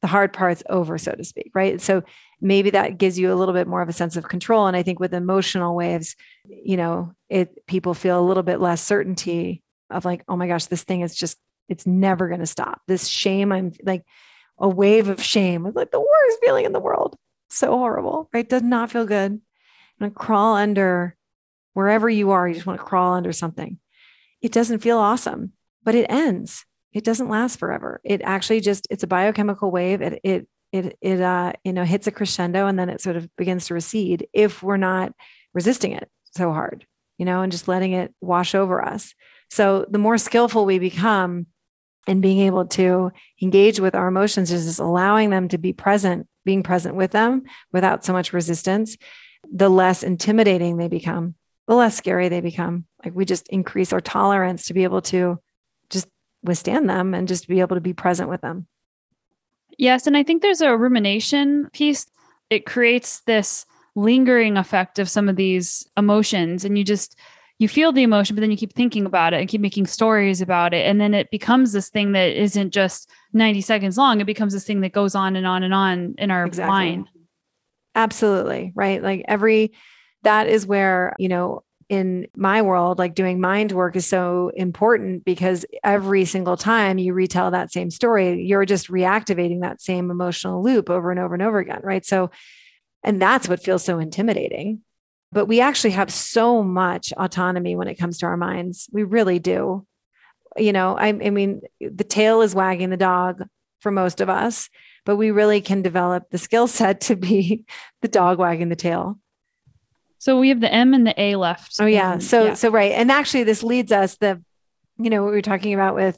[0.00, 1.80] the hard part's over, so to speak, right?
[1.80, 2.02] So
[2.40, 4.66] maybe that gives you a little bit more of a sense of control.
[4.66, 8.82] And I think with emotional waves, you know, it people feel a little bit less
[8.82, 11.38] certainty of like, oh my gosh, this thing is just,
[11.68, 12.80] it's never going to stop.
[12.88, 14.04] This shame, I'm like,
[14.58, 15.70] a wave of shame.
[15.74, 17.16] Like the worst feeling in the world.
[17.50, 18.48] So horrible, right?
[18.48, 19.32] Does not feel good.
[19.32, 19.40] I'm
[20.00, 21.16] gonna crawl under
[21.74, 22.48] wherever you are.
[22.48, 23.78] You just want to crawl under something.
[24.40, 25.52] It doesn't feel awesome,
[25.84, 26.64] but it ends.
[26.92, 28.00] It doesn't last forever.
[28.04, 30.02] It actually just it's a biochemical wave.
[30.02, 33.28] It it it it uh you know hits a crescendo and then it sort of
[33.36, 35.12] begins to recede if we're not
[35.54, 36.86] resisting it so hard,
[37.18, 39.14] you know, and just letting it wash over us.
[39.50, 41.46] So the more skillful we become
[42.06, 46.26] in being able to engage with our emotions is just allowing them to be present,
[46.44, 48.96] being present with them without so much resistance,
[49.52, 51.34] the less intimidating they become,
[51.68, 52.86] the less scary they become.
[53.04, 55.38] Like we just increase our tolerance to be able to
[56.42, 58.66] withstand them and just be able to be present with them.
[59.78, 60.06] Yes.
[60.06, 62.06] And I think there's a rumination piece.
[62.50, 63.64] It creates this
[63.94, 66.64] lingering effect of some of these emotions.
[66.64, 67.16] And you just,
[67.58, 70.40] you feel the emotion, but then you keep thinking about it and keep making stories
[70.40, 70.86] about it.
[70.86, 74.20] And then it becomes this thing that isn't just 90 seconds long.
[74.20, 76.70] It becomes this thing that goes on and on and on in our exactly.
[76.70, 77.08] mind.
[77.94, 78.72] Absolutely.
[78.74, 79.02] Right.
[79.02, 79.72] Like every,
[80.22, 81.62] that is where, you know,
[81.92, 87.12] in my world, like doing mind work is so important because every single time you
[87.12, 91.42] retell that same story, you're just reactivating that same emotional loop over and over and
[91.42, 91.80] over again.
[91.82, 92.04] Right.
[92.04, 92.30] So,
[93.04, 94.80] and that's what feels so intimidating
[95.32, 98.88] but we actually have so much autonomy when it comes to our minds.
[98.92, 99.86] We really do.
[100.58, 103.42] You know, I, I mean, the tail is wagging the dog
[103.80, 104.68] for most of us,
[105.06, 107.64] but we really can develop the skill set to be
[108.02, 109.18] the dog wagging the tail.
[110.22, 111.78] So we have the M and the A left.
[111.80, 112.18] Oh yeah.
[112.18, 112.54] So yeah.
[112.54, 112.92] so right.
[112.92, 114.40] And actually this leads us the
[114.96, 116.16] you know what we were talking about with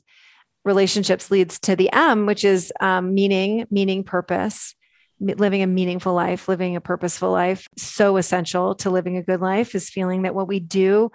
[0.63, 4.75] relationships leads to the M, which is um, meaning, meaning, purpose
[5.21, 9.75] living a meaningful life, living a purposeful life, so essential to living a good life
[9.75, 11.11] is feeling that what we do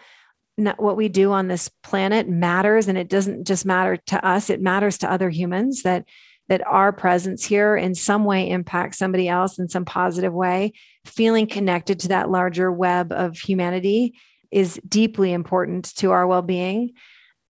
[0.58, 4.50] not what we do on this planet matters and it doesn't just matter to us
[4.50, 6.06] it matters to other humans that
[6.50, 10.74] that our presence here in some way impacts somebody else in some positive way
[11.06, 14.14] feeling connected to that larger web of humanity
[14.52, 16.92] is deeply important to our well-being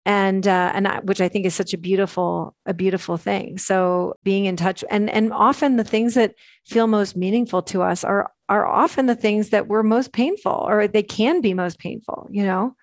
[0.05, 3.57] and uh, and I, which I think is such a beautiful a beautiful thing.
[3.57, 6.35] So being in touch and and often the things that
[6.65, 10.87] feel most meaningful to us are are often the things that were most painful or
[10.87, 12.27] they can be most painful.
[12.31, 12.75] You know.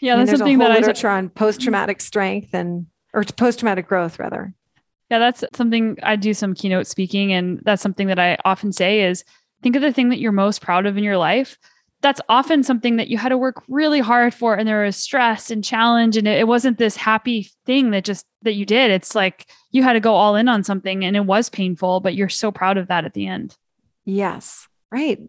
[0.00, 4.18] Yeah, that's something that literature I on post traumatic strength and or post traumatic growth
[4.18, 4.52] rather.
[5.12, 9.02] Yeah, that's something I do some keynote speaking, and that's something that I often say
[9.02, 9.24] is
[9.62, 11.58] think of the thing that you're most proud of in your life.
[12.00, 15.50] That's often something that you had to work really hard for and there was stress
[15.50, 18.90] and challenge and it, wasn't this happy thing that just that you did.
[18.90, 22.14] It's like you had to go all in on something and it was painful but
[22.14, 23.54] you're so proud of that at the end.
[24.06, 24.66] Yes.
[24.90, 25.20] Right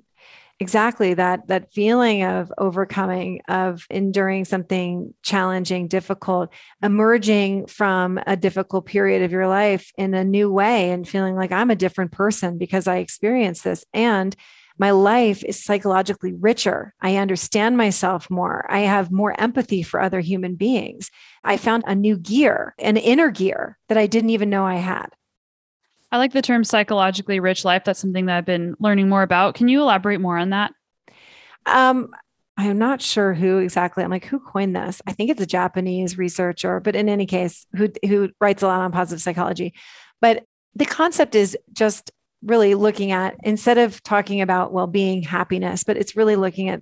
[0.63, 6.49] exactly that that feeling of overcoming of enduring something challenging difficult
[6.81, 11.51] emerging from a difficult period of your life in a new way and feeling like
[11.51, 14.37] i'm a different person because i experienced this and
[14.79, 16.95] my life is psychologically richer.
[16.99, 18.65] I understand myself more.
[18.69, 21.11] I have more empathy for other human beings.
[21.43, 25.09] I found a new gear, an inner gear that I didn't even know I had.
[26.13, 27.83] I like the term psychologically rich life.
[27.83, 29.55] That's something that I've been learning more about.
[29.55, 30.71] Can you elaborate more on that?
[31.65, 32.13] Um,
[32.55, 34.03] I'm not sure who exactly.
[34.03, 35.01] I'm like, who coined this?
[35.07, 38.81] I think it's a Japanese researcher, but in any case, who who writes a lot
[38.81, 39.73] on positive psychology.
[40.21, 40.43] But
[40.75, 42.11] the concept is just
[42.43, 46.81] really looking at instead of talking about well-being happiness but it's really looking at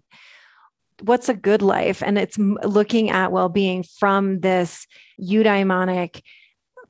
[1.01, 4.87] what's a good life and it's looking at well-being from this
[5.21, 6.21] eudaimonic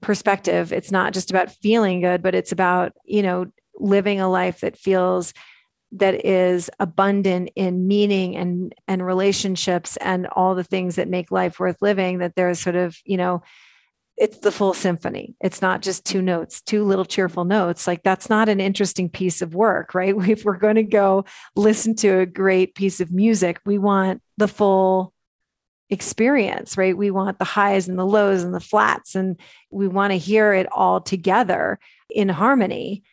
[0.02, 3.46] perspective it's not just about feeling good but it's about you know
[3.80, 5.34] living a life that feels
[5.94, 11.60] that is abundant in meaning and and relationships and all the things that make life
[11.60, 13.42] worth living that there's sort of you know
[14.22, 15.34] it's the full symphony.
[15.42, 17.88] It's not just two notes, two little cheerful notes.
[17.88, 20.14] Like that's not an interesting piece of work, right?
[20.30, 21.26] If we're going to go
[21.56, 25.12] listen to a great piece of music, we want the full
[25.92, 26.98] experience, right?
[26.98, 29.40] We want the highs and the lows and the flats, and
[29.70, 31.78] we want to hear it all together
[32.10, 33.04] in harmony.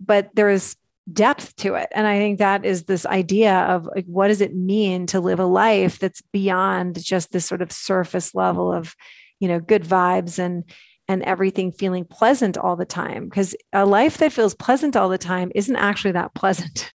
[0.00, 0.76] But there's
[1.10, 1.88] depth to it.
[1.92, 5.38] And I think that is this idea of like, what does it mean to live
[5.38, 8.94] a life that's beyond just this sort of surface level of,
[9.38, 10.64] you know, good vibes and
[11.08, 15.16] and everything feeling pleasant all the time because a life that feels pleasant all the
[15.16, 16.92] time isn't actually that pleasant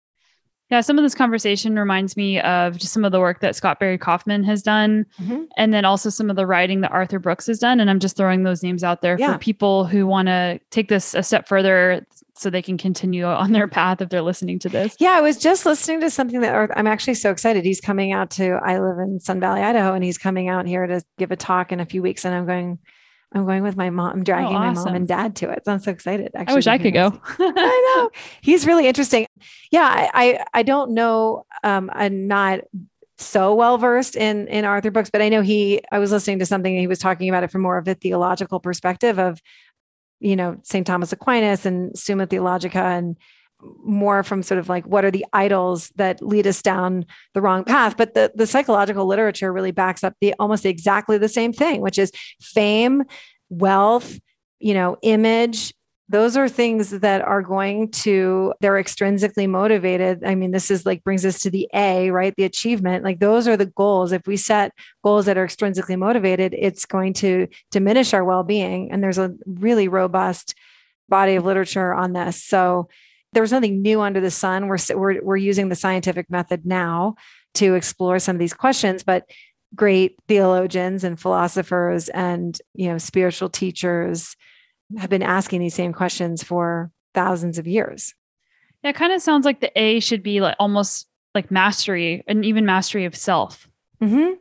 [0.69, 3.79] Yeah, some of this conversation reminds me of just some of the work that Scott
[3.79, 5.43] Barry Kaufman has done, mm-hmm.
[5.57, 7.79] and then also some of the writing that Arthur Brooks has done.
[7.79, 9.33] And I'm just throwing those names out there yeah.
[9.33, 12.05] for people who want to take this a step further
[12.35, 14.95] so they can continue on their path if they're listening to this.
[14.99, 17.65] Yeah, I was just listening to something that I'm actually so excited.
[17.65, 20.87] He's coming out to, I live in Sun Valley, Idaho, and he's coming out here
[20.87, 22.23] to give a talk in a few weeks.
[22.25, 22.79] And I'm going,
[23.33, 24.11] I'm going with my mom.
[24.11, 24.83] I'm dragging oh, awesome.
[24.83, 25.63] my mom and dad to it.
[25.65, 26.31] So I'm so excited.
[26.33, 27.19] Actually, I wish I could go.
[27.39, 28.09] I know
[28.41, 29.27] he's really interesting.
[29.71, 31.45] Yeah, I I, I don't know.
[31.63, 32.61] Um, I'm not
[33.19, 35.81] so well versed in in Arthur Brooks, but I know he.
[35.91, 38.59] I was listening to something he was talking about it from more of a theological
[38.59, 39.39] perspective of,
[40.19, 43.15] you know, Saint Thomas Aquinas and Summa Theologica and
[43.61, 47.63] more from sort of like what are the idols that lead us down the wrong
[47.63, 47.97] path?
[47.97, 51.97] But the, the psychological literature really backs up the almost exactly the same thing which
[51.97, 53.03] is fame
[53.49, 54.19] wealth
[54.59, 55.73] you know image.
[56.11, 60.23] Those are things that are going to they're extrinsically motivated.
[60.23, 62.33] I mean this is like brings us to the a right?
[62.35, 63.03] The achievement.
[63.03, 64.11] Like those are the goals.
[64.11, 64.71] If we set
[65.03, 68.91] goals that are extrinsically motivated it's going to diminish our well-being.
[68.91, 70.55] And there's a really robust
[71.09, 72.43] body of literature on this.
[72.43, 72.87] So
[73.33, 74.67] there was nothing new under the sun.
[74.67, 77.15] We're, we're, we're using the scientific method now
[77.55, 79.29] to explore some of these questions, but
[79.75, 84.35] great theologians and philosophers and you know spiritual teachers
[84.97, 88.15] have been asking these same questions for thousands of years.
[88.83, 92.43] Yeah, it kind of sounds like the A should be like almost like mastery and
[92.43, 93.67] even mastery of self.
[94.01, 94.33] Mm-hmm.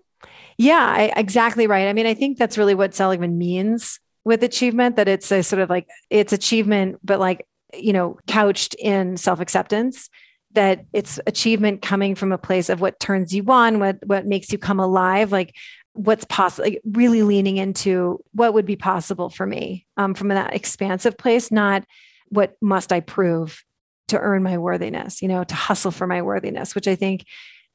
[0.57, 1.89] Yeah, I, exactly right.
[1.89, 5.61] I mean, I think that's really what Seligman means with achievement that it's a sort
[5.61, 10.09] of like it's achievement, but like you know, couched in self acceptance,
[10.53, 14.51] that it's achievement coming from a place of what turns you on, what, what makes
[14.51, 15.55] you come alive, like
[15.93, 20.55] what's possible, like really leaning into what would be possible for me um, from that
[20.55, 21.85] expansive place, not
[22.29, 23.63] what must I prove
[24.09, 27.25] to earn my worthiness, you know, to hustle for my worthiness, which I think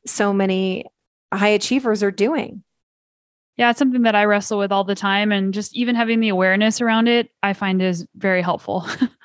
[0.06, 0.86] so many
[1.32, 2.64] high achievers are doing.
[3.56, 5.32] Yeah, it's something that I wrestle with all the time.
[5.32, 8.88] And just even having the awareness around it, I find is very helpful.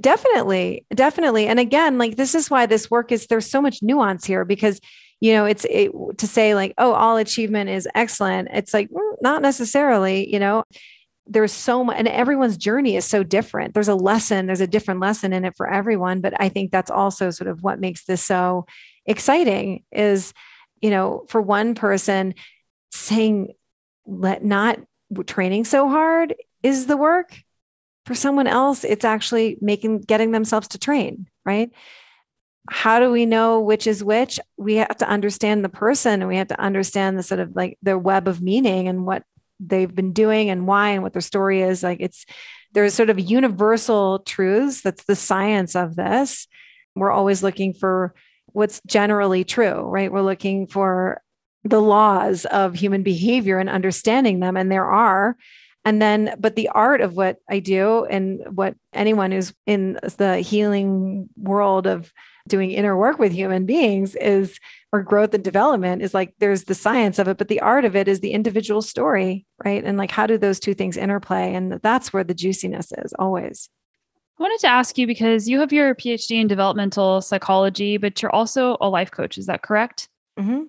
[0.00, 1.46] Definitely, definitely.
[1.46, 4.80] And again, like this is why this work is there's so much nuance here because
[5.20, 8.48] you know it's it, to say like oh all achievement is excellent.
[8.52, 10.64] It's like mm, not necessarily you know.
[11.26, 13.74] There's so much and everyone's journey is so different.
[13.74, 16.20] There's a lesson there's a different lesson in it for everyone.
[16.20, 18.66] But i think that's also sort of what makes this so
[19.06, 20.32] exciting is
[20.80, 22.34] you know for one person
[22.90, 23.52] saying
[24.06, 24.80] let not
[25.26, 27.36] training so hard is the work
[28.10, 31.70] for someone else, it's actually making getting themselves to train, right?
[32.68, 34.40] How do we know which is which?
[34.56, 37.78] We have to understand the person and we have to understand the sort of like
[37.82, 39.22] their web of meaning and what
[39.60, 41.84] they've been doing and why and what their story is.
[41.84, 42.26] Like it's
[42.72, 44.80] there's sort of universal truths.
[44.80, 46.48] That's the science of this.
[46.96, 48.12] We're always looking for
[48.46, 50.10] what's generally true, right?
[50.10, 51.22] We're looking for
[51.62, 54.56] the laws of human behavior and understanding them.
[54.56, 55.36] And there are
[55.84, 60.38] and then, but the art of what I do and what anyone who's in the
[60.38, 62.12] healing world of
[62.48, 64.58] doing inner work with human beings is,
[64.92, 67.96] or growth and development is like there's the science of it, but the art of
[67.96, 69.84] it is the individual story, right?
[69.84, 71.54] And like, how do those two things interplay?
[71.54, 73.70] And that's where the juiciness is always.
[74.38, 78.34] I wanted to ask you because you have your PhD in developmental psychology, but you're
[78.34, 79.38] also a life coach.
[79.38, 80.08] Is that correct?
[80.38, 80.62] Mm-hmm.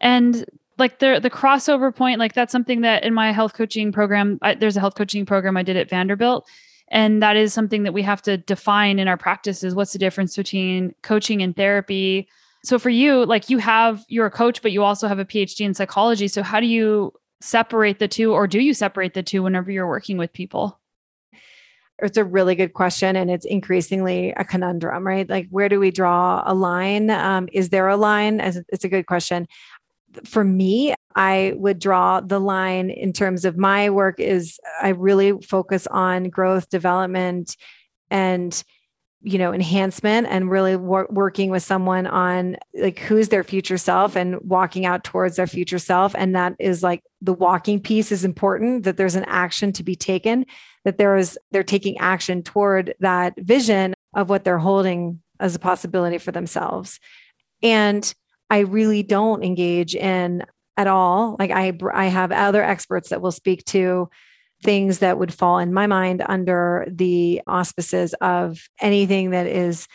[0.00, 0.44] And
[0.78, 4.54] like the the crossover point like that's something that in my health coaching program I,
[4.54, 6.48] there's a health coaching program i did at vanderbilt.
[6.90, 10.36] And that is something that we have to define in our practices what's the difference
[10.36, 12.28] between coaching and therapy.
[12.64, 15.60] So for you like you have you're a coach but you also have a phd
[15.60, 16.28] in psychology.
[16.28, 19.86] So how do you separate the two or do you separate the two whenever you're
[19.86, 20.80] working with people?
[22.00, 25.28] It's a really good question and it's increasingly a conundrum right?
[25.28, 27.10] Like where do we draw a line?
[27.10, 28.40] Um, is there a line?
[28.40, 29.46] It's a good question
[30.24, 35.32] for me, I would draw the line in terms of my work is I really
[35.42, 37.56] focus on growth, development,
[38.10, 38.62] and
[39.20, 44.14] you know enhancement and really wor- working with someone on like who's their future self
[44.14, 46.14] and walking out towards their future self.
[46.16, 49.96] And that is like the walking piece is important that there's an action to be
[49.96, 50.46] taken
[50.84, 55.58] that there is they're taking action toward that vision of what they're holding as a
[55.58, 56.98] possibility for themselves.
[57.62, 58.12] And
[58.50, 60.44] i really don't engage in
[60.76, 61.36] at all.
[61.38, 64.08] Like i i have other experts that will speak to
[64.62, 69.86] things that would fall in my mind under the auspices of anything that is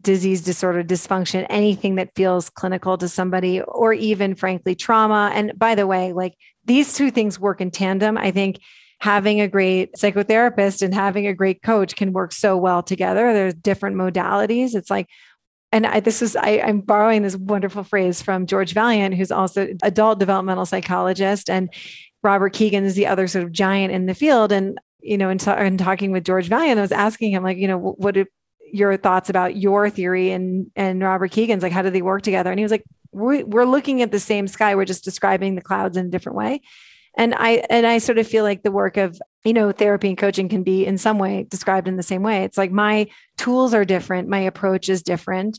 [0.00, 5.30] disease disorder dysfunction anything that feels clinical to somebody or even frankly trauma.
[5.32, 6.34] And by the way like
[6.66, 8.18] these two things work in tandem.
[8.18, 8.60] I think
[9.00, 13.32] having a great psychotherapist and having a great coach can work so well together.
[13.32, 14.74] There's different modalities.
[14.74, 15.08] It's like
[15.72, 19.68] and I, this is I, i'm borrowing this wonderful phrase from george Vaillant who's also
[19.82, 21.70] adult developmental psychologist and
[22.26, 24.50] Robert Kegan is the other sort of giant in the field.
[24.50, 27.56] And, you know, in, t- in talking with George Vaillant I was asking him, like,
[27.56, 28.26] you know, what are
[28.72, 32.50] your thoughts about your theory and, and Robert Kegan's Like, how do they work together?
[32.50, 34.74] And he was like, we're looking at the same sky.
[34.74, 36.60] We're just describing the clouds in a different way.
[37.16, 40.18] And I, and I sort of feel like the work of, you know, therapy and
[40.18, 42.44] coaching can be in some way described in the same way.
[42.44, 43.08] It's like my
[43.38, 44.28] tools are different.
[44.28, 45.58] My approach is different.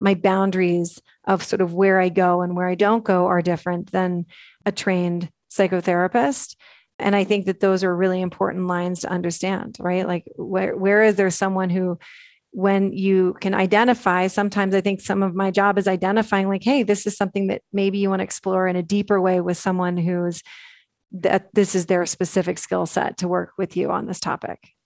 [0.00, 3.90] My boundaries of sort of where I go and where I don't go are different
[3.90, 4.26] than
[4.64, 6.56] a trained psychotherapist
[6.98, 11.02] and i think that those are really important lines to understand right like where where
[11.02, 11.98] is there someone who
[12.52, 16.82] when you can identify sometimes i think some of my job is identifying like hey
[16.82, 19.96] this is something that maybe you want to explore in a deeper way with someone
[19.96, 20.42] who's
[21.12, 24.76] that this is their specific skill set to work with you on this topic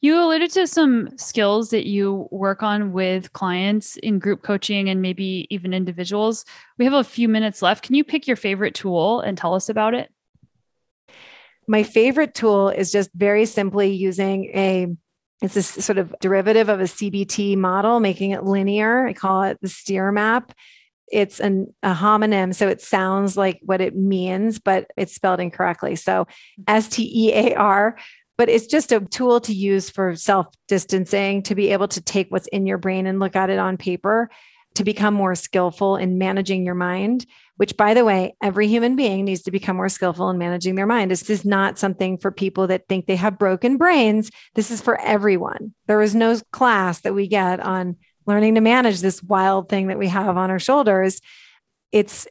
[0.00, 5.02] you alluded to some skills that you work on with clients in group coaching and
[5.02, 6.44] maybe even individuals.
[6.78, 7.84] We have a few minutes left.
[7.84, 10.12] Can you pick your favorite tool and tell us about it?
[11.66, 14.96] My favorite tool is just very simply using a
[15.40, 19.06] it's a sort of derivative of a CBT model, making it linear.
[19.06, 20.52] I call it the STEAR map.
[21.10, 25.96] It's an, a homonym, so it sounds like what it means, but it's spelled incorrectly.
[25.96, 26.26] So
[26.66, 27.96] S T E A R
[28.36, 32.30] but it's just a tool to use for self distancing to be able to take
[32.30, 34.30] what's in your brain and look at it on paper
[34.76, 37.26] to become more skillful in managing your mind
[37.58, 40.86] which by the way every human being needs to become more skillful in managing their
[40.86, 41.10] mind.
[41.10, 44.30] This is not something for people that think they have broken brains.
[44.54, 45.74] This is for everyone.
[45.86, 47.96] There is no class that we get on
[48.28, 51.20] learning to manage this wild thing that we have on our shoulders
[51.90, 52.28] it's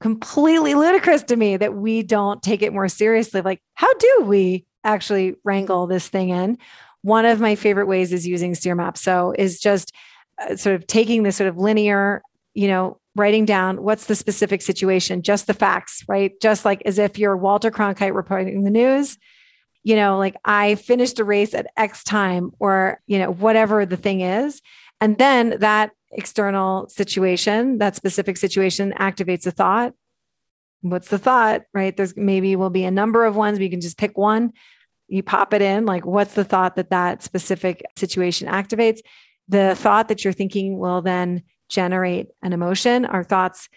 [0.00, 4.64] completely ludicrous to me that we don't take it more seriously like how do we
[4.84, 6.58] actually wrangle this thing in.
[7.02, 8.98] One of my favorite ways is using STEAR map.
[8.98, 9.92] So is just
[10.40, 12.22] uh, sort of taking this sort of linear,
[12.54, 16.32] you know, writing down what's the specific situation, just the facts, right?
[16.40, 19.18] Just like as if you're Walter Cronkite reporting the news,
[19.82, 23.96] you know, like I finished a race at X time or, you know, whatever the
[23.96, 24.60] thing is.
[25.00, 29.94] And then that external situation, that specific situation activates a thought.
[30.80, 31.96] What's the thought, right?
[31.96, 34.52] There's maybe will be a number of ones, but you can just pick one.
[35.08, 39.00] You pop it in like what's the thought that that specific situation activates?
[39.48, 43.04] The thought that you're thinking will then generate an emotion.
[43.04, 43.68] Our thoughts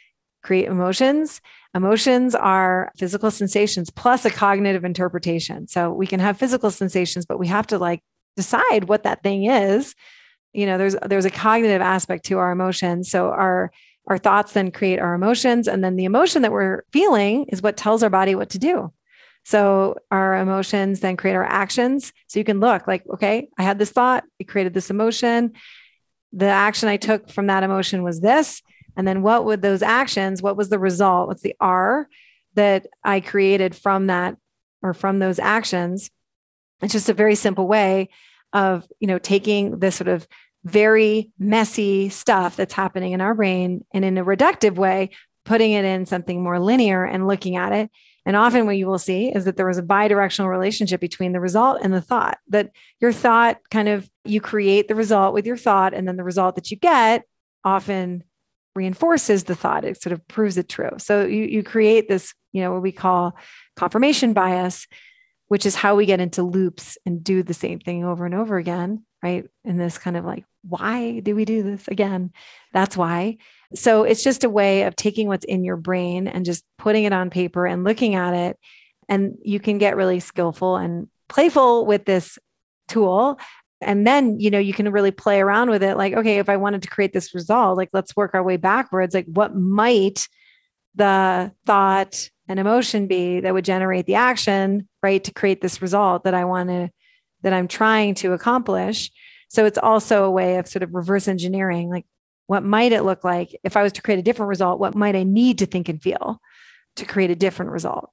[0.43, 1.41] create emotions.
[1.74, 5.67] Emotions are physical sensations plus a cognitive interpretation.
[5.67, 8.01] So we can have physical sensations but we have to like
[8.36, 9.95] decide what that thing is
[10.54, 13.72] you know there's there's a cognitive aspect to our emotions so our
[14.08, 17.78] our thoughts then create our emotions and then the emotion that we're feeling is what
[17.78, 18.91] tells our body what to do
[19.43, 22.14] so our emotions then create our actions.
[22.28, 25.54] So you can look like, okay, I had this thought, it created this emotion.
[26.34, 28.62] The action I took from that emotion was this.
[28.95, 31.28] And then what would those actions, what was the result?
[31.28, 32.08] What's the R
[32.54, 34.38] that I created from that
[34.82, 36.12] or from those actions?
[36.82, 38.10] It's just a very simple way
[38.54, 40.28] of, you know, taking this sort of
[40.64, 45.10] very messy stuff that's happening in our brain and in a reductive way,
[45.45, 47.89] putting it in something more linear and looking at it
[48.26, 51.39] and often what you will see is that there was a bi-directional relationship between the
[51.39, 55.58] result and the thought, that your thought kind of you create the result with your
[55.58, 57.24] thought, and then the result that you get
[57.64, 58.24] often
[58.76, 59.84] reinforces the thought.
[59.84, 60.91] It sort of proves it true.
[60.97, 63.36] So you, you create this, you know, what we call
[63.76, 64.88] confirmation bias,
[65.52, 68.56] which is how we get into loops and do the same thing over and over
[68.56, 69.49] again, right?
[69.66, 72.32] In this kind of like, why do we do this again?
[72.72, 73.36] That's why.
[73.76, 77.12] So it's just a way of taking what's in your brain and just putting it
[77.12, 78.58] on paper and looking at it.
[79.10, 82.39] And you can get really skillful and playful with this
[82.88, 83.38] tool.
[83.82, 85.97] And then, you know, you can really play around with it.
[85.97, 89.14] Like, okay, if I wanted to create this result, like, let's work our way backwards.
[89.14, 90.30] Like, what might
[90.96, 96.24] the thought and emotion be that would generate the action, right, to create this result
[96.26, 96.89] that I want to,
[97.44, 99.12] that I'm trying to accomplish?
[99.50, 102.06] So it's also a way of sort of reverse engineering like,
[102.48, 104.80] what might it look like if I was to create a different result?
[104.80, 106.42] What might I need to think and feel
[106.98, 108.12] to create a different result?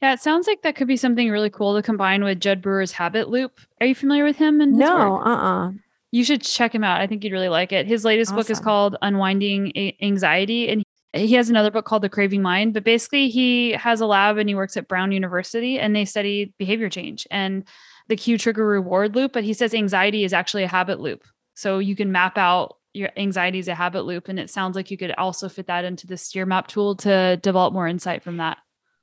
[0.00, 2.92] Yeah, it sounds like that could be something really cool to combine with Jud Brewer's
[2.92, 3.60] habit loop.
[3.80, 4.60] Are you familiar with him?
[4.60, 5.70] And no, uh uh
[6.10, 7.00] You should check him out.
[7.00, 7.86] I think you'd really like it.
[7.86, 8.36] His latest awesome.
[8.36, 10.68] book is called Unwinding Anxiety.
[10.68, 10.82] And
[11.16, 12.74] he has another book called The Craving Mind.
[12.74, 16.54] But basically, he has a lab and he works at Brown University and they study
[16.58, 17.64] behavior change and
[18.08, 19.32] the cue trigger reward loop.
[19.32, 21.24] But he says anxiety is actually a habit loop.
[21.54, 24.28] So you can map out your anxiety as a habit loop.
[24.28, 27.36] And it sounds like you could also fit that into the STEAR map tool to
[27.42, 28.58] develop more insight from that.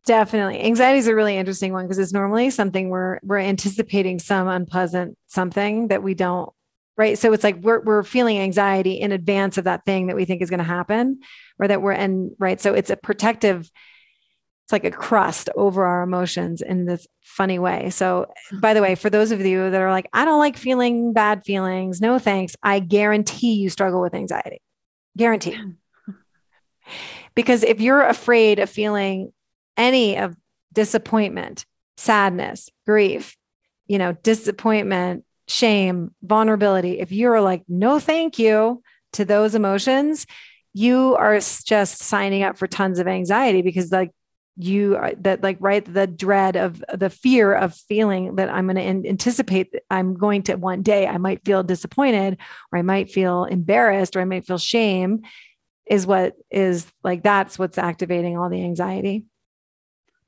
[0.06, 0.62] Definitely.
[0.62, 5.18] Anxiety is a really interesting one because it's normally something we're we're anticipating some unpleasant
[5.28, 6.52] something that we don't
[6.98, 7.18] right?
[7.18, 10.42] So it's like we're we're feeling anxiety in advance of that thing that we think
[10.42, 11.20] is going to happen
[11.60, 12.60] or that we're and right?
[12.60, 13.70] So it's a protective
[14.66, 17.90] it's like a crust over our emotions in this funny way.
[17.90, 21.12] So by the way for those of you that are like i don't like feeling
[21.12, 24.62] bad feelings no thanks i guarantee you struggle with anxiety.
[25.18, 25.58] Guarantee.
[27.36, 29.32] Because if you're afraid of feeling
[29.76, 30.36] any of
[30.72, 31.66] disappointment,
[31.98, 33.36] sadness, grief,
[33.88, 38.82] you know, disappointment, shame, vulnerability, if you're like, no, thank you
[39.14, 40.26] to those emotions,
[40.74, 44.12] you are just signing up for tons of anxiety because, like,
[44.56, 49.10] you that like right the dread of the fear of feeling that i'm going to
[49.10, 52.38] anticipate i'm going to one day i might feel disappointed
[52.72, 55.24] or i might feel embarrassed or i might feel shame
[55.86, 59.26] is what is like that's what's activating all the anxiety.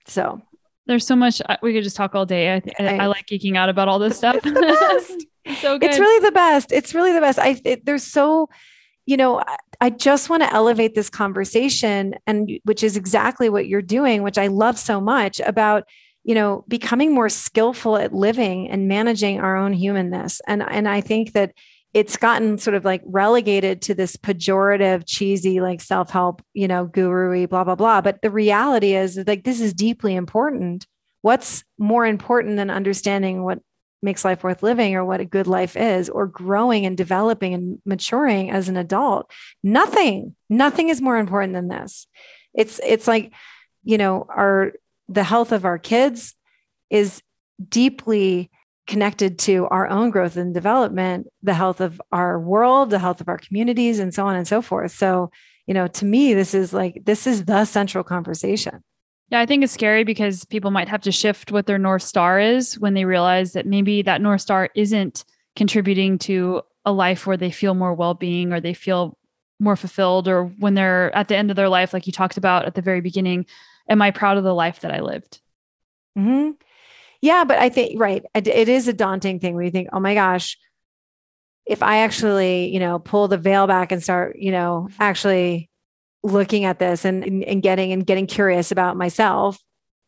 [0.07, 0.41] So
[0.88, 2.53] there's so much uh, we could just talk all day.
[2.53, 4.38] I, I, I like geeking out about all this stuff.
[5.47, 5.91] It's so good.
[5.91, 6.71] It's really the best.
[6.71, 7.38] It's really the best.
[7.38, 8.49] I it, there's so,
[9.05, 13.67] you know, I, I just want to elevate this conversation, and which is exactly what
[13.67, 15.83] you're doing, which I love so much about
[16.23, 20.99] you know becoming more skillful at living and managing our own humanness and and i
[20.99, 21.53] think that
[21.96, 26.86] it's gotten sort of like relegated to this pejorative, cheesy, like self help, you know,
[26.86, 28.02] guru blah, blah, blah.
[28.02, 30.86] But the reality is like this is deeply important.
[31.22, 33.60] What's more important than understanding what
[34.02, 37.80] makes life worth living or what a good life is or growing and developing and
[37.86, 39.32] maturing as an adult?
[39.64, 42.08] Nothing, nothing is more important than this.
[42.54, 43.32] It's, it's like,
[43.86, 44.74] you know, our,
[45.08, 46.36] the health of our kids
[46.89, 47.22] is
[47.70, 48.52] deeply
[48.88, 53.27] connected to our own growth and development, the health of our world, the health of
[53.27, 54.91] our communities, and so on and so forth.
[54.91, 55.31] So,
[55.65, 58.83] you know, to me, this is like, this is the central conversation.
[59.29, 62.39] Yeah, I think it's scary because people might have to shift what their North Star
[62.39, 65.25] is when they realize that maybe that North Star isn't
[65.55, 69.17] contributing to a life where they feel more well being or they feel
[69.59, 72.65] more fulfilled, or when they're at the end of their life, like you talked about
[72.65, 73.45] at the very beginning,
[73.89, 75.39] am I proud of the life that I lived?
[76.17, 76.51] Mm-hmm.
[77.26, 80.13] Yeah, but I think right, it is a daunting thing where you think, oh my
[80.13, 80.59] gosh,
[81.65, 85.67] if I actually, you know, pull the veil back and start, you know, actually
[86.21, 89.57] looking at this and and getting and getting curious about myself,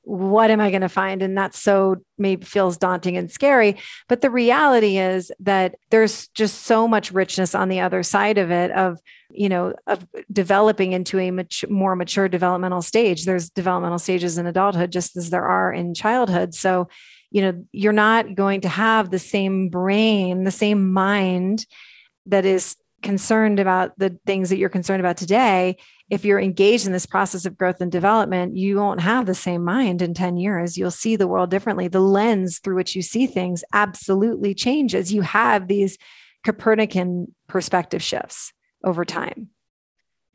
[0.07, 1.21] what am I going to find?
[1.21, 3.75] And that's so maybe feels daunting and scary.
[4.07, 8.49] But the reality is that there's just so much richness on the other side of
[8.49, 13.25] it of, you know, of developing into a mature, more mature developmental stage.
[13.25, 16.55] There's developmental stages in adulthood, just as there are in childhood.
[16.55, 16.87] So,
[17.29, 21.65] you know, you're not going to have the same brain, the same mind
[22.27, 25.75] that is concerned about the things that you're concerned about today
[26.09, 29.63] if you're engaged in this process of growth and development, you won't have the same
[29.63, 30.77] mind in 10 years.
[30.77, 31.89] You'll see the world differently.
[31.89, 35.13] The lens through which you see things absolutely changes.
[35.13, 35.97] You have these
[36.45, 38.53] Copernican perspective shifts
[38.83, 39.49] over time.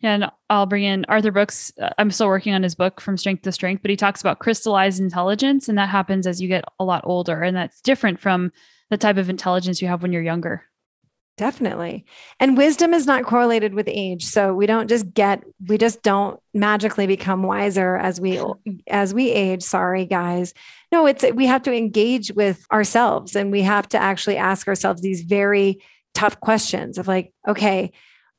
[0.03, 1.73] And I'll bring in Arthur Brooks.
[1.81, 4.41] Uh, I'm still working on his book from strength to strength, but he talks about
[4.41, 7.41] crystallized intelligence, and that happens as you get a lot older.
[7.41, 8.51] And that's different from
[8.91, 10.64] the type of intelligence you have when you're younger.
[11.43, 12.05] Definitely.
[12.38, 14.24] And wisdom is not correlated with age.
[14.26, 18.40] So we don't just get we just don't magically become wiser as we
[18.86, 19.64] as we age.
[19.64, 20.55] Sorry guys.
[20.93, 25.03] No, it's we have to engage with ourselves and we have to actually ask ourselves
[25.03, 25.82] these very
[26.14, 27.90] tough questions of like, okay,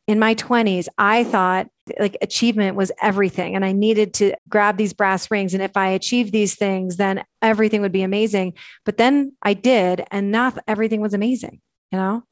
[0.08, 1.68] in my 20s, I thought
[2.00, 5.90] like achievement was everything and I needed to grab these brass rings and if I
[5.90, 8.54] achieved these things then everything would be amazing.
[8.86, 11.60] But then I did and not everything was amazing,
[11.92, 12.24] you know?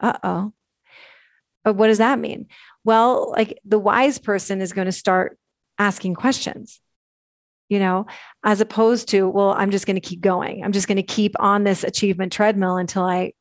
[0.00, 0.52] Uh oh.
[1.64, 2.46] But what does that mean?
[2.84, 5.38] Well, like the wise person is going to start
[5.78, 6.80] asking questions,
[7.68, 8.06] you know,
[8.44, 10.64] as opposed to, well, I'm just going to keep going.
[10.64, 13.32] I'm just going to keep on this achievement treadmill until I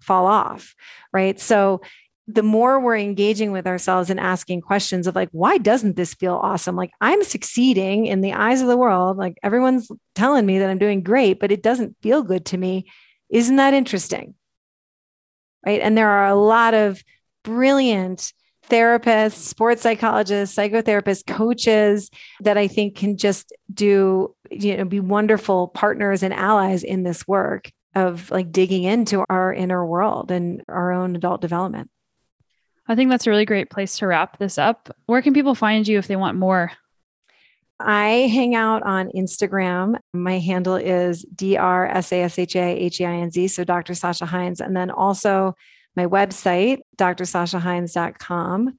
[0.00, 0.74] fall off.
[1.12, 1.38] Right.
[1.38, 1.80] So,
[2.30, 6.34] the more we're engaging with ourselves and asking questions of like, why doesn't this feel
[6.34, 6.76] awesome?
[6.76, 9.16] Like, I'm succeeding in the eyes of the world.
[9.16, 12.90] Like, everyone's telling me that I'm doing great, but it doesn't feel good to me.
[13.30, 14.34] Isn't that interesting?
[15.64, 15.80] Right?
[15.80, 17.02] And there are a lot of
[17.44, 18.32] brilliant
[18.68, 25.68] therapists, sports psychologists, psychotherapists, coaches that I think can just do, you know, be wonderful
[25.68, 30.92] partners and allies in this work of like digging into our inner world and our
[30.92, 31.90] own adult development.
[32.86, 34.94] I think that's a really great place to wrap this up.
[35.06, 36.72] Where can people find you if they want more?
[37.80, 39.98] I hang out on Instagram.
[40.12, 43.48] My handle is D R S A S H A H E I N Z.
[43.48, 43.94] So Dr.
[43.94, 45.54] Sasha Heinz, And then also
[45.96, 48.76] my website, drsashaheinz.com.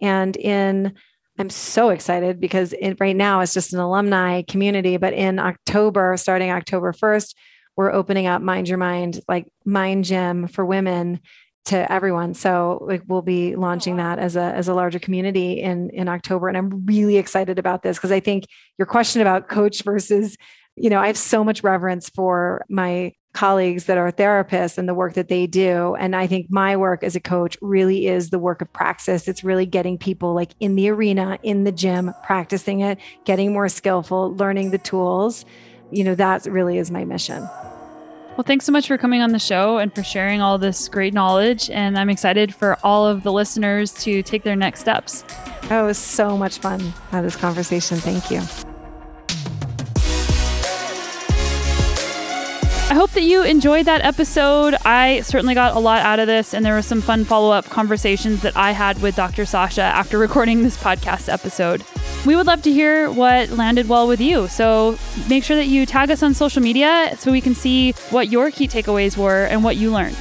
[0.00, 0.94] And in,
[1.38, 6.16] I'm so excited because it, right now it's just an alumni community, but in October,
[6.16, 7.34] starting October 1st,
[7.76, 11.20] we're opening up Mind Your Mind, like Mind Gym for women
[11.66, 12.34] to everyone.
[12.34, 16.48] So like, we'll be launching that as a as a larger community in in October,
[16.48, 18.44] and I'm really excited about this because I think
[18.78, 20.36] your question about coach versus,
[20.76, 24.94] you know, I have so much reverence for my colleagues that are therapists and the
[24.94, 25.94] work that they do.
[25.96, 29.28] And i think my work as a coach really is the work of praxis.
[29.28, 33.68] It's really getting people like in the arena in the gym practicing it getting more
[33.68, 35.44] skillful learning the tools.
[35.90, 37.46] You know that really is my mission
[38.36, 41.14] well, thanks so much for coming on the show and for sharing all this great
[41.14, 41.70] knowledge.
[41.70, 45.24] And I'm excited for all of the listeners to take their next steps.
[45.70, 47.96] Oh, was so much fun this conversation.
[47.96, 48.42] Thank you.
[52.88, 54.74] I hope that you enjoyed that episode.
[54.84, 57.64] I certainly got a lot out of this, and there were some fun follow up
[57.66, 59.44] conversations that I had with Dr.
[59.44, 61.84] Sasha after recording this podcast episode
[62.26, 64.48] we would love to hear what landed well with you.
[64.48, 68.28] So make sure that you tag us on social media so we can see what
[68.28, 70.16] your key takeaways were and what you learned.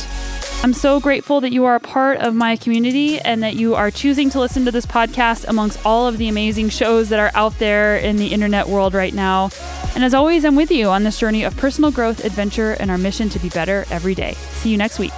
[0.66, 3.92] I'm so grateful that you are a part of my community and that you are
[3.92, 7.60] choosing to listen to this podcast amongst all of the amazing shows that are out
[7.60, 9.52] there in the internet world right now.
[9.94, 12.98] And as always, I'm with you on this journey of personal growth, adventure, and our
[12.98, 14.34] mission to be better every day.
[14.54, 15.14] See you next week.